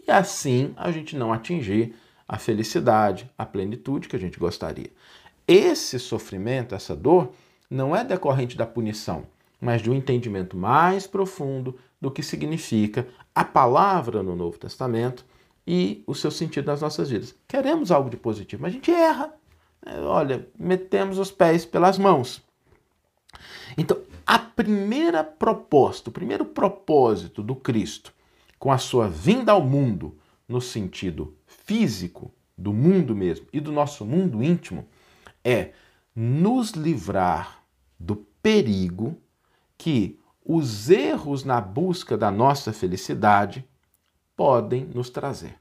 E 0.07 0.12
assim 0.12 0.74
a 0.75 0.91
gente 0.91 1.15
não 1.15 1.31
atingir 1.31 1.95
a 2.27 2.38
felicidade, 2.38 3.29
a 3.38 3.45
plenitude 3.45 4.07
que 4.07 4.15
a 4.15 4.19
gente 4.19 4.39
gostaria. 4.39 4.91
Esse 5.48 6.00
sofrimento, 6.00 6.74
essa 6.74 6.95
dor, 6.95 7.33
não 7.69 7.95
é 7.95 8.03
decorrente 8.03 8.55
da 8.55 8.65
punição, 8.65 9.25
mas 9.60 9.81
de 9.81 9.89
um 9.89 9.93
entendimento 9.93 10.55
mais 10.55 11.07
profundo 11.07 11.77
do 12.00 12.12
que 12.12 12.22
significa 12.22 13.07
a 13.33 13.43
palavra 13.43 14.22
no 14.22 14.36
Novo 14.36 14.57
Testamento 14.57 15.25
e 15.65 16.03
o 16.05 16.13
seu 16.13 16.29
sentido 16.29 16.67
nas 16.67 16.81
nossas 16.81 17.10
vidas. 17.10 17.36
Queremos 17.48 17.91
algo 17.91 18.10
de 18.10 18.17
positivo, 18.17 18.62
mas 18.62 18.72
a 18.72 18.75
gente 18.75 18.91
erra. 18.91 19.33
É, 19.86 20.00
olha, 20.00 20.48
metemos 20.57 21.17
os 21.17 21.31
pés 21.31 21.65
pelas 21.65 21.98
mãos. 21.98 22.41
Então, 23.77 23.98
a 24.25 24.38
primeira 24.38 25.24
proposta, 25.24 26.10
o 26.10 26.13
primeiro 26.13 26.45
propósito 26.45 27.41
do 27.41 27.55
Cristo 27.55 28.12
com 28.63 28.72
a 28.72 28.77
sua 28.77 29.10
vinda 29.10 29.51
ao 29.51 29.62
mundo, 29.62 30.17
no 30.48 30.62
sentido 30.62 31.36
físico, 31.46 32.32
do 32.58 32.72
mundo 32.72 33.13
mesmo 33.13 33.46
e 33.51 33.60
do 33.60 33.74
nosso 33.74 34.05
mundo 34.05 34.41
íntimo, 34.41 34.88
é 35.43 35.72
nos 36.15 36.70
livrar 36.70 37.62
do 38.00 38.15
perigo 38.41 39.17
que 39.77 40.17
os 40.46 40.89
erros 40.89 41.43
na 41.43 41.60
busca 41.60 42.17
da 42.17 42.32
nossa 42.32 42.72
felicidade 42.72 43.67
podem 44.34 44.86
nos 44.86 45.10
trazer. 45.10 45.55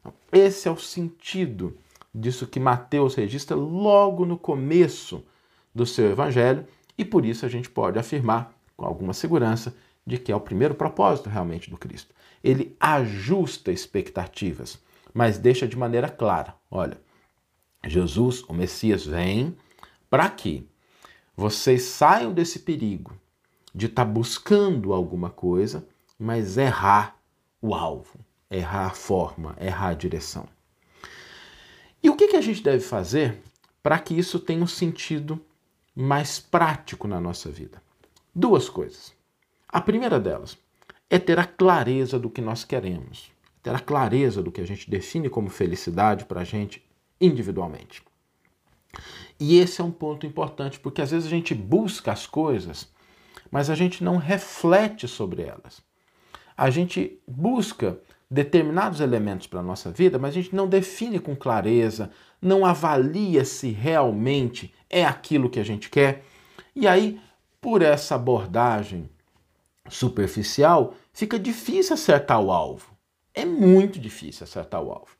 Então, 0.00 0.12
esse 0.32 0.66
é 0.66 0.70
o 0.72 0.76
sentido 0.76 1.78
disso 2.12 2.48
que 2.48 2.58
Mateus 2.58 3.14
registra 3.14 3.54
logo 3.54 4.26
no 4.26 4.36
começo 4.36 5.24
do 5.72 5.86
seu 5.86 6.10
evangelho, 6.10 6.66
e 6.98 7.04
por 7.04 7.24
isso 7.24 7.46
a 7.46 7.48
gente 7.48 7.70
pode 7.70 8.00
afirmar 8.00 8.52
com 8.76 8.84
alguma 8.84 9.12
segurança 9.12 9.76
de 10.06 10.18
que 10.18 10.30
é 10.30 10.36
o 10.36 10.40
primeiro 10.40 10.74
propósito 10.74 11.28
realmente 11.28 11.68
do 11.68 11.76
Cristo. 11.76 12.14
Ele 12.44 12.76
ajusta 12.78 13.72
expectativas, 13.72 14.78
mas 15.12 15.38
deixa 15.38 15.66
de 15.66 15.76
maneira 15.76 16.08
clara: 16.08 16.54
olha, 16.70 17.00
Jesus, 17.84 18.42
o 18.44 18.54
Messias, 18.54 19.04
vem 19.04 19.56
para 20.08 20.28
que 20.28 20.68
vocês 21.36 21.82
saiam 21.82 22.32
desse 22.32 22.60
perigo 22.60 23.12
de 23.74 23.86
estar 23.86 24.04
tá 24.04 24.10
buscando 24.10 24.92
alguma 24.92 25.28
coisa, 25.28 25.86
mas 26.18 26.56
errar 26.56 27.16
o 27.60 27.74
alvo, 27.74 28.18
errar 28.50 28.86
a 28.86 28.94
forma, 28.94 29.56
errar 29.60 29.88
a 29.88 29.94
direção. 29.94 30.48
E 32.02 32.08
o 32.08 32.16
que, 32.16 32.28
que 32.28 32.36
a 32.36 32.40
gente 32.40 32.62
deve 32.62 32.84
fazer 32.84 33.42
para 33.82 33.98
que 33.98 34.14
isso 34.14 34.38
tenha 34.38 34.62
um 34.62 34.66
sentido 34.66 35.40
mais 35.94 36.38
prático 36.38 37.08
na 37.08 37.20
nossa 37.20 37.50
vida? 37.50 37.82
Duas 38.34 38.68
coisas. 38.68 39.15
A 39.68 39.80
primeira 39.80 40.18
delas 40.18 40.58
é 41.08 41.18
ter 41.18 41.38
a 41.38 41.44
clareza 41.44 42.18
do 42.18 42.30
que 42.30 42.40
nós 42.40 42.64
queremos, 42.64 43.30
ter 43.62 43.74
a 43.74 43.80
clareza 43.80 44.42
do 44.42 44.52
que 44.52 44.60
a 44.60 44.66
gente 44.66 44.90
define 44.90 45.28
como 45.28 45.48
felicidade 45.48 46.24
para 46.24 46.40
a 46.40 46.44
gente 46.44 46.84
individualmente. 47.20 48.02
E 49.38 49.58
esse 49.58 49.80
é 49.80 49.84
um 49.84 49.90
ponto 49.90 50.26
importante, 50.26 50.80
porque 50.80 51.02
às 51.02 51.10
vezes 51.10 51.26
a 51.26 51.30
gente 51.30 51.54
busca 51.54 52.12
as 52.12 52.26
coisas, 52.26 52.90
mas 53.50 53.68
a 53.68 53.74
gente 53.74 54.02
não 54.02 54.16
reflete 54.16 55.06
sobre 55.06 55.42
elas 55.42 55.82
a 56.56 56.70
gente 56.70 57.20
busca 57.28 57.98
determinados 58.30 59.00
elementos 59.00 59.46
para 59.46 59.60
a 59.60 59.62
nossa 59.62 59.90
vida, 59.90 60.18
mas 60.18 60.30
a 60.30 60.34
gente 60.34 60.54
não 60.54 60.66
define 60.66 61.18
com 61.18 61.36
clareza, 61.36 62.10
não 62.40 62.64
avalia 62.64 63.44
se 63.44 63.70
realmente 63.70 64.72
é 64.88 65.04
aquilo 65.04 65.50
que 65.50 65.60
a 65.60 65.64
gente 65.64 65.90
quer. 65.90 66.24
E 66.74 66.88
aí, 66.88 67.20
por 67.60 67.82
essa 67.82 68.14
abordagem 68.14 69.08
superficial, 69.88 70.94
fica 71.12 71.38
difícil 71.38 71.94
acertar 71.94 72.40
o 72.40 72.50
alvo. 72.50 72.96
É 73.34 73.44
muito 73.44 73.98
difícil 73.98 74.44
acertar 74.44 74.82
o 74.82 74.90
alvo. 74.90 75.16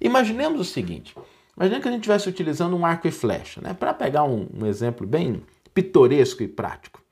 Imaginemos 0.00 0.60
o 0.60 0.64
seguinte: 0.64 1.14
imagine 1.56 1.80
que 1.80 1.88
a 1.88 1.90
gente 1.90 2.00
estivesse 2.00 2.28
utilizando 2.28 2.76
um 2.76 2.84
arco 2.84 3.08
e 3.08 3.10
flecha, 3.10 3.60
né? 3.60 3.74
Para 3.74 3.94
pegar 3.94 4.24
um, 4.24 4.48
um 4.54 4.66
exemplo 4.66 5.06
bem 5.06 5.42
pitoresco 5.72 6.42
e 6.42 6.48
prático. 6.48 7.02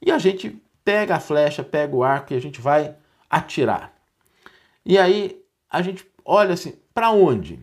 E 0.00 0.10
a 0.10 0.18
gente 0.18 0.60
pega 0.84 1.16
a 1.16 1.20
flecha, 1.20 1.62
pega 1.62 1.96
o 1.96 2.02
arco 2.02 2.32
e 2.32 2.36
a 2.36 2.40
gente 2.40 2.60
vai 2.60 2.94
atirar. 3.30 3.92
E 4.84 4.98
aí 4.98 5.40
a 5.70 5.80
gente 5.80 6.06
olha 6.24 6.54
assim, 6.54 6.74
para 6.92 7.10
onde? 7.10 7.58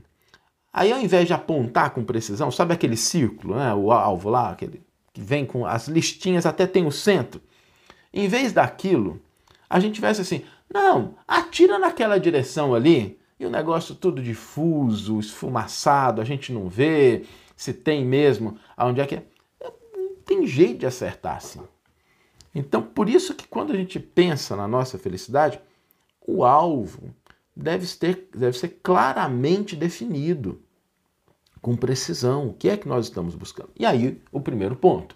Aí 0.74 0.92
ao 0.92 1.00
invés 1.00 1.28
de 1.28 1.34
apontar 1.34 1.92
com 1.92 2.04
precisão, 2.04 2.50
sabe 2.50 2.74
aquele 2.74 2.98
círculo, 2.98 3.56
né, 3.56 3.74
o 3.74 3.92
alvo 3.92 4.30
lá, 4.30 4.52
aquele 4.52 4.82
que 5.14 5.22
vem 5.22 5.46
com 5.46 5.66
as 5.66 5.88
listinhas 5.88 6.46
até 6.46 6.66
tem 6.66 6.86
o 6.86 6.92
centro. 6.92 7.42
Em 8.14 8.28
vez 8.28 8.52
daquilo, 8.52 9.22
a 9.70 9.80
gente 9.80 9.96
tivesse 9.96 10.22
assim, 10.22 10.44
não, 10.74 11.16
atira 11.28 11.80
naquela 11.80 12.20
direção 12.20 12.74
ali, 12.74 13.20
e 13.40 13.46
o 13.46 13.50
negócio 13.50 13.96
tudo 13.96 14.22
difuso, 14.22 15.20
esfumaçado, 15.20 16.22
a 16.22 16.24
gente 16.24 16.54
não 16.54 16.70
vê 16.70 17.26
se 17.56 17.74
tem 17.74 18.06
mesmo 18.06 18.58
aonde 18.76 19.02
é 19.02 19.06
que 19.08 19.16
é. 19.16 19.26
Não 19.96 20.16
tem 20.26 20.46
jeito 20.46 20.80
de 20.80 20.86
acertar 20.86 21.38
assim. 21.38 21.62
Então, 22.54 22.82
por 22.82 23.10
isso 23.10 23.34
que 23.34 23.48
quando 23.48 23.72
a 23.72 23.76
gente 23.76 24.00
pensa 24.00 24.56
na 24.56 24.68
nossa 24.68 24.98
felicidade, 24.98 25.60
o 26.26 26.44
alvo 26.44 27.14
deve, 27.56 27.86
deve 28.36 28.58
ser 28.58 28.80
claramente 28.84 29.76
definido, 29.76 30.62
com 31.62 31.76
precisão. 31.76 32.50
O 32.50 32.54
que 32.54 32.70
é 32.70 32.78
que 32.78 32.88
nós 32.88 33.06
estamos 33.06 33.36
buscando? 33.36 33.70
E 33.78 33.86
aí, 33.86 34.22
o 34.32 34.42
primeiro 34.42 34.76
ponto, 34.76 35.16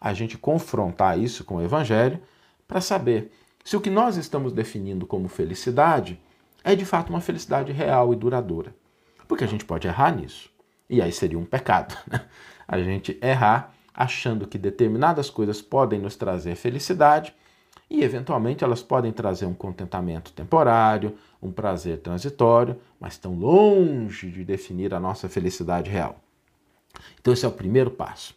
a 0.00 0.14
gente 0.14 0.38
confrontar 0.38 1.18
isso 1.18 1.44
com 1.44 1.56
o 1.56 1.62
Evangelho 1.62 2.20
para 2.66 2.80
saber 2.80 3.32
se 3.62 3.76
o 3.76 3.80
que 3.80 3.90
nós 3.90 4.16
estamos 4.16 4.52
definindo 4.52 5.06
como 5.06 5.28
felicidade 5.28 6.18
é 6.64 6.74
de 6.74 6.84
fato 6.84 7.10
uma 7.10 7.20
felicidade 7.20 7.72
real 7.72 8.12
e 8.12 8.16
duradoura. 8.16 8.74
Porque 9.28 9.44
a 9.44 9.46
gente 9.46 9.64
pode 9.64 9.86
errar 9.86 10.14
nisso. 10.14 10.50
E 10.88 11.00
aí 11.00 11.12
seria 11.12 11.38
um 11.38 11.44
pecado. 11.44 11.96
Né? 12.10 12.20
A 12.66 12.78
gente 12.78 13.18
errar 13.22 13.74
achando 13.94 14.46
que 14.46 14.56
determinadas 14.56 15.28
coisas 15.28 15.60
podem 15.60 15.98
nos 16.00 16.16
trazer 16.16 16.54
felicidade 16.54 17.34
e, 17.90 18.04
eventualmente, 18.04 18.62
elas 18.62 18.82
podem 18.82 19.12
trazer 19.12 19.46
um 19.46 19.54
contentamento 19.54 20.32
temporário, 20.32 21.16
um 21.42 21.50
prazer 21.50 21.98
transitório, 21.98 22.80
mas 23.00 23.14
estão 23.14 23.34
longe 23.34 24.30
de 24.30 24.44
definir 24.44 24.94
a 24.94 25.00
nossa 25.00 25.28
felicidade 25.28 25.90
real. 25.90 26.20
Então, 27.20 27.32
esse 27.32 27.44
é 27.44 27.48
o 27.48 27.52
primeiro 27.52 27.90
passo. 27.90 28.34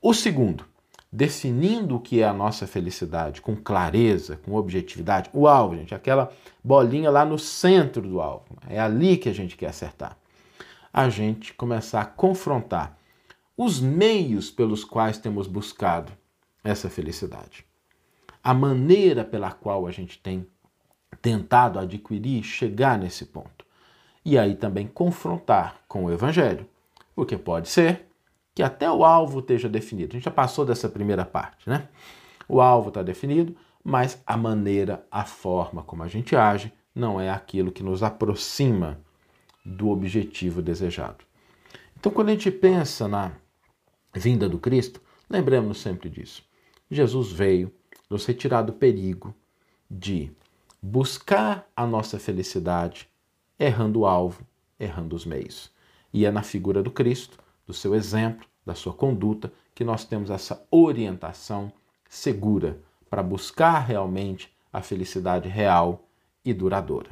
O 0.00 0.12
segundo, 0.12 0.66
definindo 1.12 1.96
o 1.96 2.00
que 2.00 2.22
é 2.22 2.24
a 2.24 2.32
nossa 2.32 2.66
felicidade 2.66 3.42
com 3.42 3.54
clareza, 3.54 4.40
com 4.44 4.54
objetividade, 4.54 5.28
o 5.32 5.46
alvo, 5.46 5.76
gente, 5.76 5.94
aquela 5.94 6.32
bolinha 6.64 7.10
lá 7.10 7.24
no 7.24 7.38
centro 7.38 8.02
do 8.02 8.20
alvo, 8.20 8.56
é 8.68 8.80
ali 8.80 9.16
que 9.16 9.28
a 9.28 9.34
gente 9.34 9.56
quer 9.56 9.68
acertar. 9.68 10.16
A 10.92 11.08
gente 11.08 11.52
começar 11.54 12.00
a 12.00 12.06
confrontar 12.06 12.96
os 13.56 13.80
meios 13.80 14.50
pelos 14.50 14.84
quais 14.84 15.18
temos 15.18 15.46
buscado 15.46 16.12
essa 16.64 16.88
felicidade 16.88 17.66
a 18.42 18.52
maneira 18.52 19.24
pela 19.24 19.52
qual 19.52 19.86
a 19.86 19.90
gente 19.90 20.18
tem 20.18 20.46
tentado 21.20 21.78
adquirir, 21.78 22.42
chegar 22.42 22.98
nesse 22.98 23.26
ponto. 23.26 23.64
E 24.24 24.36
aí 24.36 24.54
também 24.54 24.86
confrontar 24.86 25.76
com 25.86 26.04
o 26.04 26.12
Evangelho, 26.12 26.66
porque 27.14 27.36
pode 27.36 27.68
ser 27.68 28.06
que 28.54 28.62
até 28.62 28.90
o 28.90 29.04
alvo 29.04 29.40
esteja 29.40 29.68
definido. 29.68 30.12
A 30.12 30.16
gente 30.16 30.24
já 30.24 30.30
passou 30.30 30.64
dessa 30.64 30.88
primeira 30.88 31.24
parte, 31.24 31.68
né? 31.68 31.88
O 32.48 32.60
alvo 32.60 32.88
está 32.88 33.02
definido, 33.02 33.56
mas 33.82 34.22
a 34.26 34.36
maneira, 34.36 35.06
a 35.10 35.24
forma 35.24 35.82
como 35.82 36.02
a 36.02 36.08
gente 36.08 36.36
age 36.36 36.72
não 36.94 37.20
é 37.20 37.30
aquilo 37.30 37.72
que 37.72 37.82
nos 37.82 38.02
aproxima 38.02 39.00
do 39.64 39.88
objetivo 39.88 40.60
desejado. 40.60 41.24
Então, 41.98 42.12
quando 42.12 42.28
a 42.28 42.32
gente 42.32 42.50
pensa 42.50 43.08
na 43.08 43.32
vinda 44.14 44.48
do 44.48 44.58
Cristo, 44.58 45.00
lembremos 45.30 45.80
sempre 45.80 46.10
disso. 46.10 46.44
Jesus 46.90 47.32
veio 47.32 47.72
nos 48.10 48.26
retirar 48.26 48.62
do 48.62 48.72
perigo 48.72 49.34
de 49.90 50.30
buscar 50.82 51.66
a 51.76 51.86
nossa 51.86 52.18
felicidade 52.18 53.08
errando 53.58 54.00
o 54.00 54.06
alvo, 54.06 54.46
errando 54.78 55.14
os 55.14 55.24
meios. 55.24 55.70
E 56.12 56.26
é 56.26 56.30
na 56.30 56.42
figura 56.42 56.82
do 56.82 56.90
Cristo, 56.90 57.38
do 57.66 57.72
seu 57.72 57.94
exemplo, 57.94 58.46
da 58.64 58.74
sua 58.74 58.92
conduta, 58.92 59.52
que 59.74 59.84
nós 59.84 60.04
temos 60.04 60.30
essa 60.30 60.66
orientação 60.70 61.72
segura 62.08 62.78
para 63.08 63.22
buscar 63.22 63.80
realmente 63.80 64.52
a 64.72 64.80
felicidade 64.80 65.48
real 65.48 66.06
e 66.44 66.52
duradoura. 66.52 67.10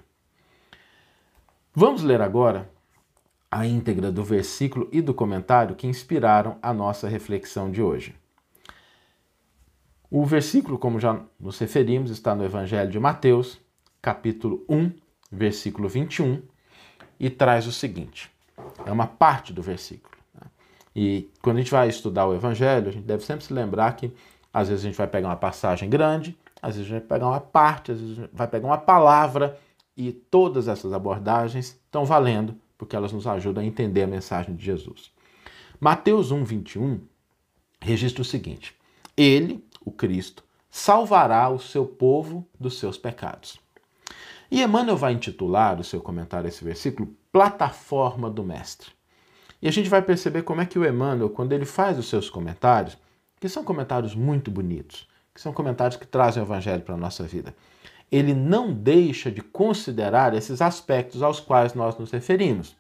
Vamos 1.75 2.03
ler 2.03 2.21
agora 2.21 2.71
a 3.51 3.67
íntegra 3.67 4.13
do 4.13 4.23
versículo 4.23 4.89
e 4.93 5.01
do 5.01 5.13
comentário 5.13 5.75
que 5.75 5.87
inspiraram 5.87 6.59
a 6.63 6.73
nossa 6.73 7.09
reflexão 7.09 7.71
de 7.71 7.83
hoje. 7.83 8.15
O 10.11 10.25
versículo, 10.25 10.79
como 10.79 10.99
já 10.99 11.21
nos 11.39 11.59
referimos, 11.59 12.11
está 12.11 12.35
no 12.35 12.45
Evangelho 12.45 12.91
de 12.91 12.99
Mateus, 12.99 13.61
capítulo 14.03 14.65
1, 14.69 14.93
versículo 15.31 15.89
21, 15.89 16.43
e 17.19 17.31
traz 17.31 17.67
o 17.67 17.73
seguinte: 17.73 18.31
é 18.85 18.91
uma 18.91 19.07
parte 19.07 19.53
do 19.53 19.63
versículo. 19.63 20.20
E 20.95 21.31
quando 21.41 21.57
a 21.57 21.61
gente 21.61 21.71
vai 21.71 21.89
estudar 21.89 22.27
o 22.27 22.35
Evangelho, 22.35 22.89
a 22.89 22.93
gente 22.93 23.05
deve 23.05 23.25
sempre 23.25 23.45
se 23.45 23.53
lembrar 23.53 23.95
que 23.97 24.13
às 24.53 24.69
vezes 24.69 24.85
a 24.85 24.89
gente 24.89 24.97
vai 24.97 25.07
pegar 25.07 25.29
uma 25.29 25.37
passagem 25.37 25.89
grande, 25.89 26.37
às 26.61 26.77
vezes 26.77 26.91
a 26.91 26.95
gente 26.95 27.07
vai 27.07 27.19
pegar 27.19 27.29
uma 27.29 27.41
parte, 27.41 27.93
às 27.93 28.01
vezes 28.01 28.29
vai 28.33 28.49
pegar 28.49 28.67
uma 28.67 28.79
palavra, 28.79 29.59
e 29.97 30.13
todas 30.13 30.67
essas 30.67 30.93
abordagens 30.93 31.79
estão 31.85 32.05
valendo, 32.05 32.57
porque 32.77 32.97
elas 32.97 33.13
nos 33.13 33.27
ajudam 33.27 33.63
a 33.63 33.67
entender 33.67 34.03
a 34.03 34.07
mensagem 34.07 34.55
de 34.55 34.65
Jesus. 34.65 35.13
Mateus 35.79 36.31
1, 36.31 36.45
21 36.45 37.01
registra 37.81 38.23
o 38.23 38.25
seguinte: 38.25 38.75
Ele, 39.17 39.65
o 39.85 39.91
Cristo, 39.91 40.43
salvará 40.71 41.49
o 41.49 41.59
seu 41.59 41.85
povo 41.85 42.47
dos 42.59 42.79
seus 42.79 42.97
pecados. 42.97 43.59
E 44.51 44.63
Emmanuel 44.63 44.97
vai 44.97 45.13
intitular 45.13 45.79
o 45.79 45.85
seu 45.85 46.01
comentário 46.01 46.47
a 46.47 46.49
esse 46.49 46.65
versículo 46.65 47.15
Plataforma 47.31 48.29
do 48.29 48.43
Mestre. 48.43 48.91
E 49.63 49.69
a 49.69 49.71
gente 49.71 49.89
vai 49.89 50.01
perceber 50.01 50.43
como 50.43 50.61
é 50.61 50.67
que 50.67 50.79
o 50.79 50.87
Emmanuel, 50.87 51.31
quando 51.31 51.53
ele 51.53 51.67
faz 51.67 51.99
os 51.99 52.09
seus 52.09 52.31
comentários, 52.31 52.97
que 53.39 53.49
são 53.49 53.65
comentários 53.65 54.15
muito 54.15 54.51
bonitos, 54.51 55.09
que 55.35 55.41
são 55.41 55.53
comentários 55.53 55.97
que 55.97 56.07
trazem 56.07 56.43
o 56.43 56.47
Evangelho 56.47 56.83
para 56.83 56.95
a 56.95 56.99
nossa 56.99 57.25
vida, 57.25 57.55
ele 58.11 58.35
não 58.35 58.73
deixa 58.73 59.31
de 59.31 59.41
considerar 59.41 60.35
esses 60.35 60.61
aspectos 60.61 61.23
aos 61.23 61.39
quais 61.39 61.75
nós 61.75 61.97
nos 61.97 62.11
referimos. 62.11 62.77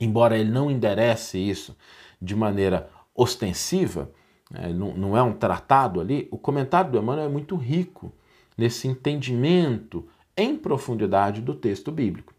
Embora 0.00 0.38
ele 0.38 0.50
não 0.50 0.70
enderece 0.70 1.38
isso 1.38 1.76
de 2.20 2.34
maneira 2.34 2.88
ostensiva, 3.14 4.10
é, 4.54 4.68
não, 4.68 4.94
não 4.94 5.16
é 5.16 5.22
um 5.22 5.32
tratado 5.32 6.00
ali, 6.00 6.28
o 6.30 6.38
comentário 6.38 6.90
do 6.90 6.98
Emmanuel 6.98 7.26
é 7.26 7.28
muito 7.30 7.56
rico 7.56 8.12
nesse 8.56 8.88
entendimento 8.88 10.06
em 10.36 10.56
profundidade 10.56 11.40
do 11.40 11.54
texto 11.54 11.90
bíblico. 11.90 12.34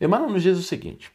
Emmanuel 0.00 0.30
nos 0.30 0.42
diz 0.42 0.58
o 0.58 0.62
seguinte: 0.62 1.12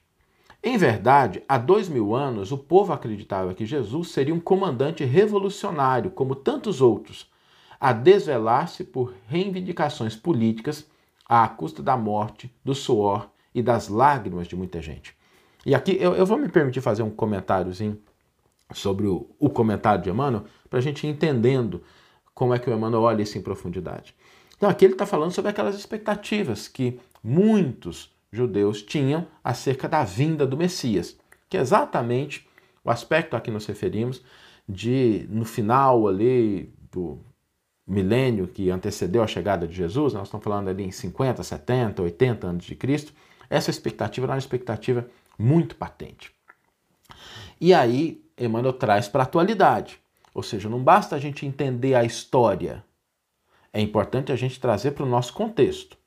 em 0.63 0.78
verdade, 0.78 1.43
há 1.50 1.58
dois 1.58 1.89
mil 1.89 2.13
anos 2.13 2.52
o 2.52 2.58
povo 2.58 2.93
acreditava 2.93 3.54
que 3.54 3.65
Jesus 3.65 4.10
seria 4.10 4.34
um 4.34 4.39
comandante 4.39 5.04
revolucionário, 5.04 6.12
como 6.12 6.36
tantos 6.36 6.82
outros, 6.82 7.30
a 7.80 7.91
desvelar-se 7.91 8.84
por 8.84 9.13
reivindicações 9.28 10.15
políticas 10.15 10.88
à 11.28 11.47
custa 11.47 11.82
da 11.82 11.97
morte, 11.97 12.54
do 12.63 12.76
suor 12.76 13.30
e 13.56 13.62
das 13.62 13.88
lágrimas 13.88 14.47
de 14.47 14.56
muita 14.56 14.82
gente. 14.82 15.15
E 15.65 15.74
aqui 15.74 15.97
eu, 16.00 16.13
eu 16.13 16.26
vou 16.26 16.38
me 16.38 16.47
permitir 16.47 16.82
fazer 16.82 17.02
um 17.02 17.10
comentáriozinho 17.10 18.00
sobre 18.74 19.08
o, 19.08 19.28
o 19.39 19.50
comentário 19.50 20.04
de 20.04 20.10
Emmanuel, 20.10 20.45
para 20.69 20.80
a 20.80 20.82
gente 20.82 21.06
ir 21.06 21.10
entendendo 21.10 21.84
como 22.34 22.54
é 22.54 22.60
que 22.60 22.69
o 22.69 22.74
Emmanuel 22.74 23.04
olha 23.04 23.21
isso 23.21 23.38
em 23.38 23.41
profundidade. 23.41 24.15
Então, 24.56 24.69
aqui 24.69 24.86
ele 24.86 24.93
está 24.93 25.08
falando 25.08 25.32
sobre 25.32 25.50
aquelas 25.50 25.76
expectativas 25.76 26.67
que 26.67 27.00
muitos 27.24 28.12
judeus 28.32 28.82
tinham 28.82 29.28
acerca 29.44 29.88
da 29.88 30.04
vinda 30.04 30.48
do 30.48 30.58
Messias, 30.58 31.17
que 31.50 31.58
é 31.58 31.62
exatamente 31.62 32.48
o 32.84 32.89
aspecto 32.89 33.36
a 33.36 33.41
que 33.41 33.52
nos 33.52 33.65
referimos 33.65 34.24
de, 34.67 35.26
no 35.30 35.46
final 35.46 36.08
ali 36.08 36.74
do 36.91 37.20
milênio 37.86 38.48
que 38.48 38.70
antecedeu 38.70 39.22
a 39.22 39.28
chegada 39.28 39.67
de 39.67 39.76
Jesus, 39.76 40.13
nós 40.13 40.28
estamos 40.28 40.44
falando 40.44 40.70
ali 40.70 40.84
em 40.84 40.91
50, 40.91 41.44
70, 41.44 42.02
80 42.02 42.48
anos 42.48 42.65
de 42.65 42.76
Cristo, 42.76 43.13
essa 43.50 43.70
expectativa 43.70 44.26
era 44.26 44.34
uma 44.34 44.39
expectativa 44.39 45.06
muito 45.38 45.76
patente. 45.76 46.32
E 47.60 47.74
aí 47.74 48.24
Emmanuel 48.38 48.74
traz 48.74 49.08
para 49.08 49.24
a 49.24 49.26
atualidade. 49.26 50.00
Ou 50.34 50.41
seja, 50.41 50.70
não 50.70 50.82
basta 50.82 51.15
a 51.15 51.20
gente 51.20 51.46
entender 51.46 51.94
a 51.94 52.06
história, 52.06 52.84
é 53.74 53.82
importante 53.82 54.32
a 54.32 54.36
gente 54.36 54.60
trazer 54.60 54.91
para 54.91 55.04
o 55.04 55.10
nosso 55.10 55.34
contexto. 55.34 55.98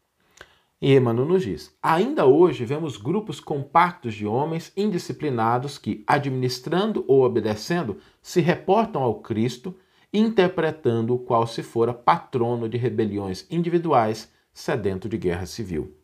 E 0.84 0.94
Emmanuel 0.94 1.26
nos 1.26 1.42
diz: 1.44 1.74
ainda 1.82 2.26
hoje 2.26 2.62
vemos 2.66 2.98
grupos 2.98 3.40
compactos 3.40 4.12
de 4.12 4.26
homens 4.26 4.70
indisciplinados 4.76 5.78
que, 5.78 6.04
administrando 6.06 7.02
ou 7.08 7.24
obedecendo, 7.24 7.96
se 8.20 8.42
reportam 8.42 9.02
ao 9.02 9.14
Cristo, 9.20 9.74
interpretando 10.12 11.14
o 11.14 11.18
qual 11.18 11.46
se 11.46 11.62
fora 11.62 11.94
patrono 11.94 12.68
de 12.68 12.76
rebeliões 12.76 13.46
individuais, 13.50 14.30
sedento 14.52 15.08
de 15.08 15.16
guerra 15.16 15.46
civil. 15.46 15.96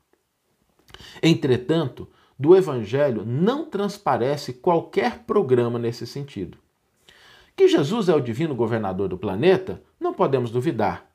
Entretanto, 1.22 2.08
do 2.38 2.56
Evangelho 2.56 3.22
não 3.22 3.66
transparece 3.66 4.54
qualquer 4.54 5.24
programa 5.24 5.78
nesse 5.78 6.06
sentido. 6.06 6.56
Que 7.54 7.68
Jesus 7.68 8.08
é 8.08 8.14
o 8.14 8.20
divino 8.20 8.54
governador 8.54 9.10
do 9.10 9.18
planeta, 9.18 9.82
não 10.00 10.14
podemos 10.14 10.50
duvidar. 10.50 11.09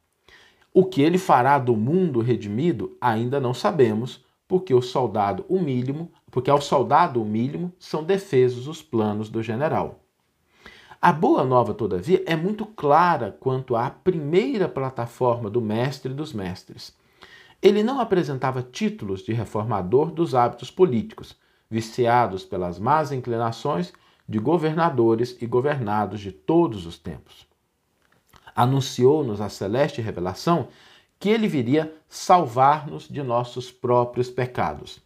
O 0.77 0.83
que 0.83 1.01
ele 1.01 1.17
fará 1.17 1.57
do 1.57 1.73
mundo 1.73 2.19
redimido 2.19 2.97
ainda 2.99 3.39
não 3.39 3.53
sabemos, 3.53 4.25
porque 4.45 4.73
o 4.73 4.81
soldado 4.81 5.45
humílimo, 5.47 6.11
porque 6.29 6.49
ao 6.49 6.59
soldado 6.59 7.21
humílimo 7.21 7.71
são 7.79 8.03
defesos 8.03 8.67
os 8.67 8.81
planos 8.81 9.29
do 9.29 9.41
general. 9.41 10.01
A 11.01 11.13
boa 11.13 11.45
nova, 11.45 11.73
todavia, 11.73 12.21
é 12.25 12.35
muito 12.35 12.65
clara 12.65 13.31
quanto 13.39 13.73
à 13.73 13.89
primeira 13.89 14.67
plataforma 14.67 15.49
do 15.49 15.61
mestre 15.61 16.13
dos 16.13 16.33
mestres. 16.33 16.93
Ele 17.61 17.81
não 17.81 18.01
apresentava 18.01 18.61
títulos 18.61 19.21
de 19.21 19.31
reformador 19.31 20.11
dos 20.11 20.35
hábitos 20.35 20.69
políticos, 20.69 21.38
viciados 21.69 22.43
pelas 22.43 22.77
más 22.79 23.13
inclinações 23.13 23.93
de 24.27 24.39
governadores 24.39 25.38
e 25.39 25.45
governados 25.45 26.19
de 26.19 26.33
todos 26.33 26.85
os 26.85 26.97
tempos. 26.97 27.47
Anunciou-nos 28.55 29.41
a 29.41 29.49
celeste 29.49 30.01
revelação 30.01 30.69
que 31.19 31.29
ele 31.29 31.47
viria 31.47 31.93
salvar-nos 32.07 33.07
de 33.07 33.21
nossos 33.21 33.71
próprios 33.71 34.29
pecados, 34.29 35.01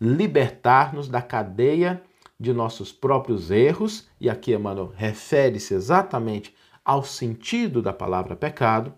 libertar-nos 0.00 1.08
da 1.08 1.20
cadeia 1.20 2.02
de 2.38 2.52
nossos 2.52 2.92
próprios 2.92 3.50
erros, 3.50 4.08
e 4.20 4.30
aqui 4.30 4.54
Emmanuel 4.54 4.92
refere-se 4.94 5.74
exatamente 5.74 6.54
ao 6.84 7.02
sentido 7.02 7.82
da 7.82 7.92
palavra 7.92 8.36
pecado 8.36 8.94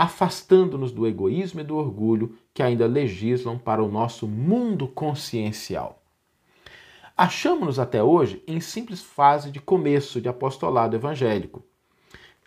afastando-nos 0.00 0.92
do 0.92 1.06
egoísmo 1.06 1.60
e 1.60 1.62
do 1.62 1.76
orgulho 1.76 2.34
que 2.54 2.62
ainda 2.62 2.86
legislam 2.86 3.58
para 3.58 3.84
o 3.84 3.90
nosso 3.90 4.26
mundo 4.26 4.88
consciencial. 4.88 6.02
Achamos-nos 7.14 7.78
até 7.78 8.02
hoje 8.02 8.42
em 8.46 8.60
simples 8.60 9.02
fase 9.02 9.50
de 9.50 9.60
começo 9.60 10.18
de 10.18 10.26
apostolado 10.26 10.96
evangélico. 10.96 11.62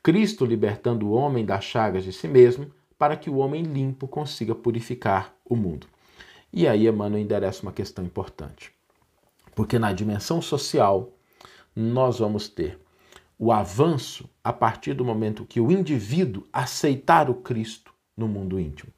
Cristo 0.04 0.46
libertando 0.46 1.08
o 1.08 1.14
homem 1.14 1.46
das 1.46 1.64
chagas 1.64 2.04
de 2.04 2.12
si 2.12 2.28
mesmo 2.28 2.70
para 3.00 3.16
que 3.16 3.30
o 3.30 3.38
homem 3.38 3.64
limpo 3.64 4.06
consiga 4.06 4.54
purificar 4.54 5.34
o 5.46 5.56
mundo. 5.56 5.88
E 6.52 6.68
aí 6.68 6.88
Emmanuel 6.88 7.24
endereça 7.24 7.64
uma 7.64 7.72
questão 7.72 8.04
importante. 8.04 8.72
Porque 9.56 9.80
na 9.80 9.94
dimensão 9.94 10.42
social, 10.42 11.10
nós 11.74 12.20
vamos 12.20 12.50
ter 12.50 12.78
o 13.40 13.52
avanço 13.52 14.30
a 14.44 14.52
partir 14.52 14.94
do 14.94 15.06
momento 15.06 15.46
que 15.46 15.60
o 15.60 15.72
indivíduo 15.72 16.46
aceitar 16.52 17.30
o 17.30 17.36
Cristo 17.36 17.94
no 18.16 18.28
mundo 18.28 18.60
íntimo. 18.60 18.92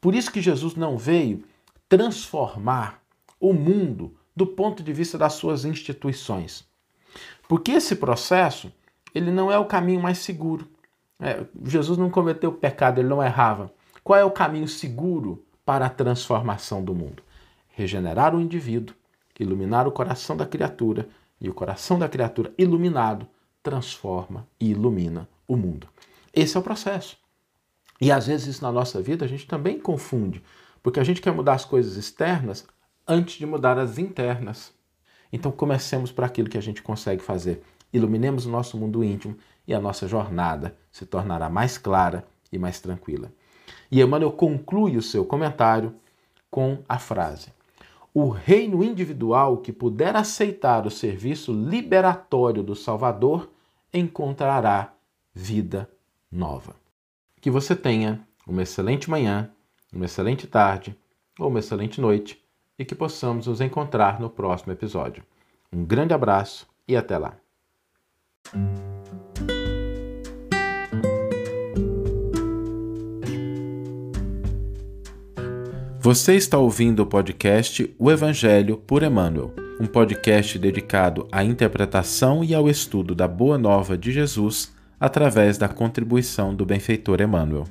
Por 0.00 0.14
isso 0.14 0.32
que 0.32 0.40
Jesus 0.40 0.74
não 0.74 0.96
veio 0.96 1.44
transformar 1.88 3.02
o 3.38 3.52
mundo 3.52 4.16
do 4.34 4.46
ponto 4.46 4.82
de 4.82 4.92
vista 4.92 5.18
das 5.18 5.34
suas 5.34 5.64
instituições. 5.64 6.64
Porque 7.48 7.72
esse 7.72 7.96
processo, 7.96 8.72
ele 9.14 9.30
não 9.30 9.50
é 9.50 9.58
o 9.58 9.64
caminho 9.64 10.00
mais 10.00 10.18
seguro. 10.18 10.68
É, 11.18 11.44
Jesus 11.64 11.98
não 11.98 12.10
cometeu 12.10 12.52
pecado, 12.52 12.98
ele 12.98 13.08
não 13.08 13.22
errava. 13.22 13.72
Qual 14.02 14.18
é 14.18 14.24
o 14.24 14.30
caminho 14.30 14.68
seguro 14.68 15.44
para 15.64 15.86
a 15.86 15.90
transformação 15.90 16.82
do 16.82 16.94
mundo? 16.94 17.22
Regenerar 17.68 18.34
o 18.34 18.40
indivíduo, 18.40 18.94
iluminar 19.38 19.86
o 19.86 19.92
coração 19.92 20.36
da 20.36 20.46
criatura, 20.46 21.08
e 21.40 21.48
o 21.48 21.54
coração 21.54 21.98
da 21.98 22.08
criatura 22.08 22.52
iluminado 22.58 23.26
transforma 23.62 24.46
e 24.60 24.70
ilumina 24.70 25.28
o 25.48 25.56
mundo. 25.56 25.88
Esse 26.34 26.56
é 26.56 26.60
o 26.60 26.62
processo. 26.62 27.16
E 28.00 28.12
às 28.12 28.26
vezes 28.26 28.46
isso 28.46 28.62
na 28.62 28.70
nossa 28.70 29.00
vida 29.00 29.24
a 29.24 29.28
gente 29.28 29.46
também 29.46 29.78
confunde, 29.78 30.42
porque 30.82 31.00
a 31.00 31.04
gente 31.04 31.20
quer 31.20 31.32
mudar 31.32 31.54
as 31.54 31.64
coisas 31.64 31.96
externas 31.96 32.66
antes 33.06 33.36
de 33.36 33.46
mudar 33.46 33.78
as 33.78 33.98
internas. 33.98 34.72
Então 35.32 35.50
comecemos 35.50 36.12
por 36.12 36.24
aquilo 36.24 36.48
que 36.48 36.58
a 36.58 36.62
gente 36.62 36.82
consegue 36.82 37.22
fazer. 37.22 37.62
Iluminemos 37.92 38.46
o 38.46 38.50
nosso 38.50 38.76
mundo 38.76 39.02
íntimo 39.02 39.36
e 39.66 39.74
a 39.74 39.80
nossa 39.80 40.06
jornada 40.06 40.76
se 40.90 41.06
tornará 41.06 41.48
mais 41.48 41.76
clara 41.78 42.26
e 42.52 42.58
mais 42.58 42.80
tranquila. 42.80 43.32
E 43.90 44.00
Emmanuel 44.00 44.32
conclui 44.32 44.96
o 44.96 45.02
seu 45.02 45.24
comentário 45.24 45.94
com 46.50 46.78
a 46.88 46.98
frase: 46.98 47.52
O 48.14 48.28
reino 48.28 48.82
individual 48.84 49.58
que 49.58 49.72
puder 49.72 50.16
aceitar 50.16 50.86
o 50.86 50.90
serviço 50.90 51.52
liberatório 51.52 52.62
do 52.62 52.74
Salvador 52.74 53.50
encontrará 53.92 54.92
vida 55.34 55.90
nova. 56.30 56.76
Que 57.40 57.50
você 57.50 57.74
tenha 57.74 58.26
uma 58.46 58.62
excelente 58.62 59.10
manhã, 59.10 59.50
uma 59.92 60.04
excelente 60.04 60.46
tarde 60.46 60.96
ou 61.38 61.48
uma 61.48 61.58
excelente 61.58 62.00
noite 62.00 62.42
e 62.78 62.84
que 62.84 62.94
possamos 62.94 63.46
nos 63.46 63.60
encontrar 63.60 64.20
no 64.20 64.30
próximo 64.30 64.72
episódio. 64.72 65.22
Um 65.72 65.84
grande 65.84 66.14
abraço 66.14 66.66
e 66.86 66.96
até 66.96 67.18
lá. 67.18 67.36
Você 76.02 76.34
está 76.34 76.56
ouvindo 76.56 77.00
o 77.00 77.06
podcast 77.06 77.94
O 77.98 78.10
Evangelho 78.10 78.78
por 78.78 79.02
Emmanuel, 79.02 79.52
um 79.78 79.84
podcast 79.84 80.58
dedicado 80.58 81.28
à 81.30 81.44
interpretação 81.44 82.42
e 82.42 82.54
ao 82.54 82.70
estudo 82.70 83.14
da 83.14 83.28
Boa 83.28 83.58
Nova 83.58 83.98
de 83.98 84.10
Jesus 84.10 84.72
através 84.98 85.58
da 85.58 85.68
contribuição 85.68 86.54
do 86.54 86.64
benfeitor 86.64 87.20
Emmanuel. 87.20 87.64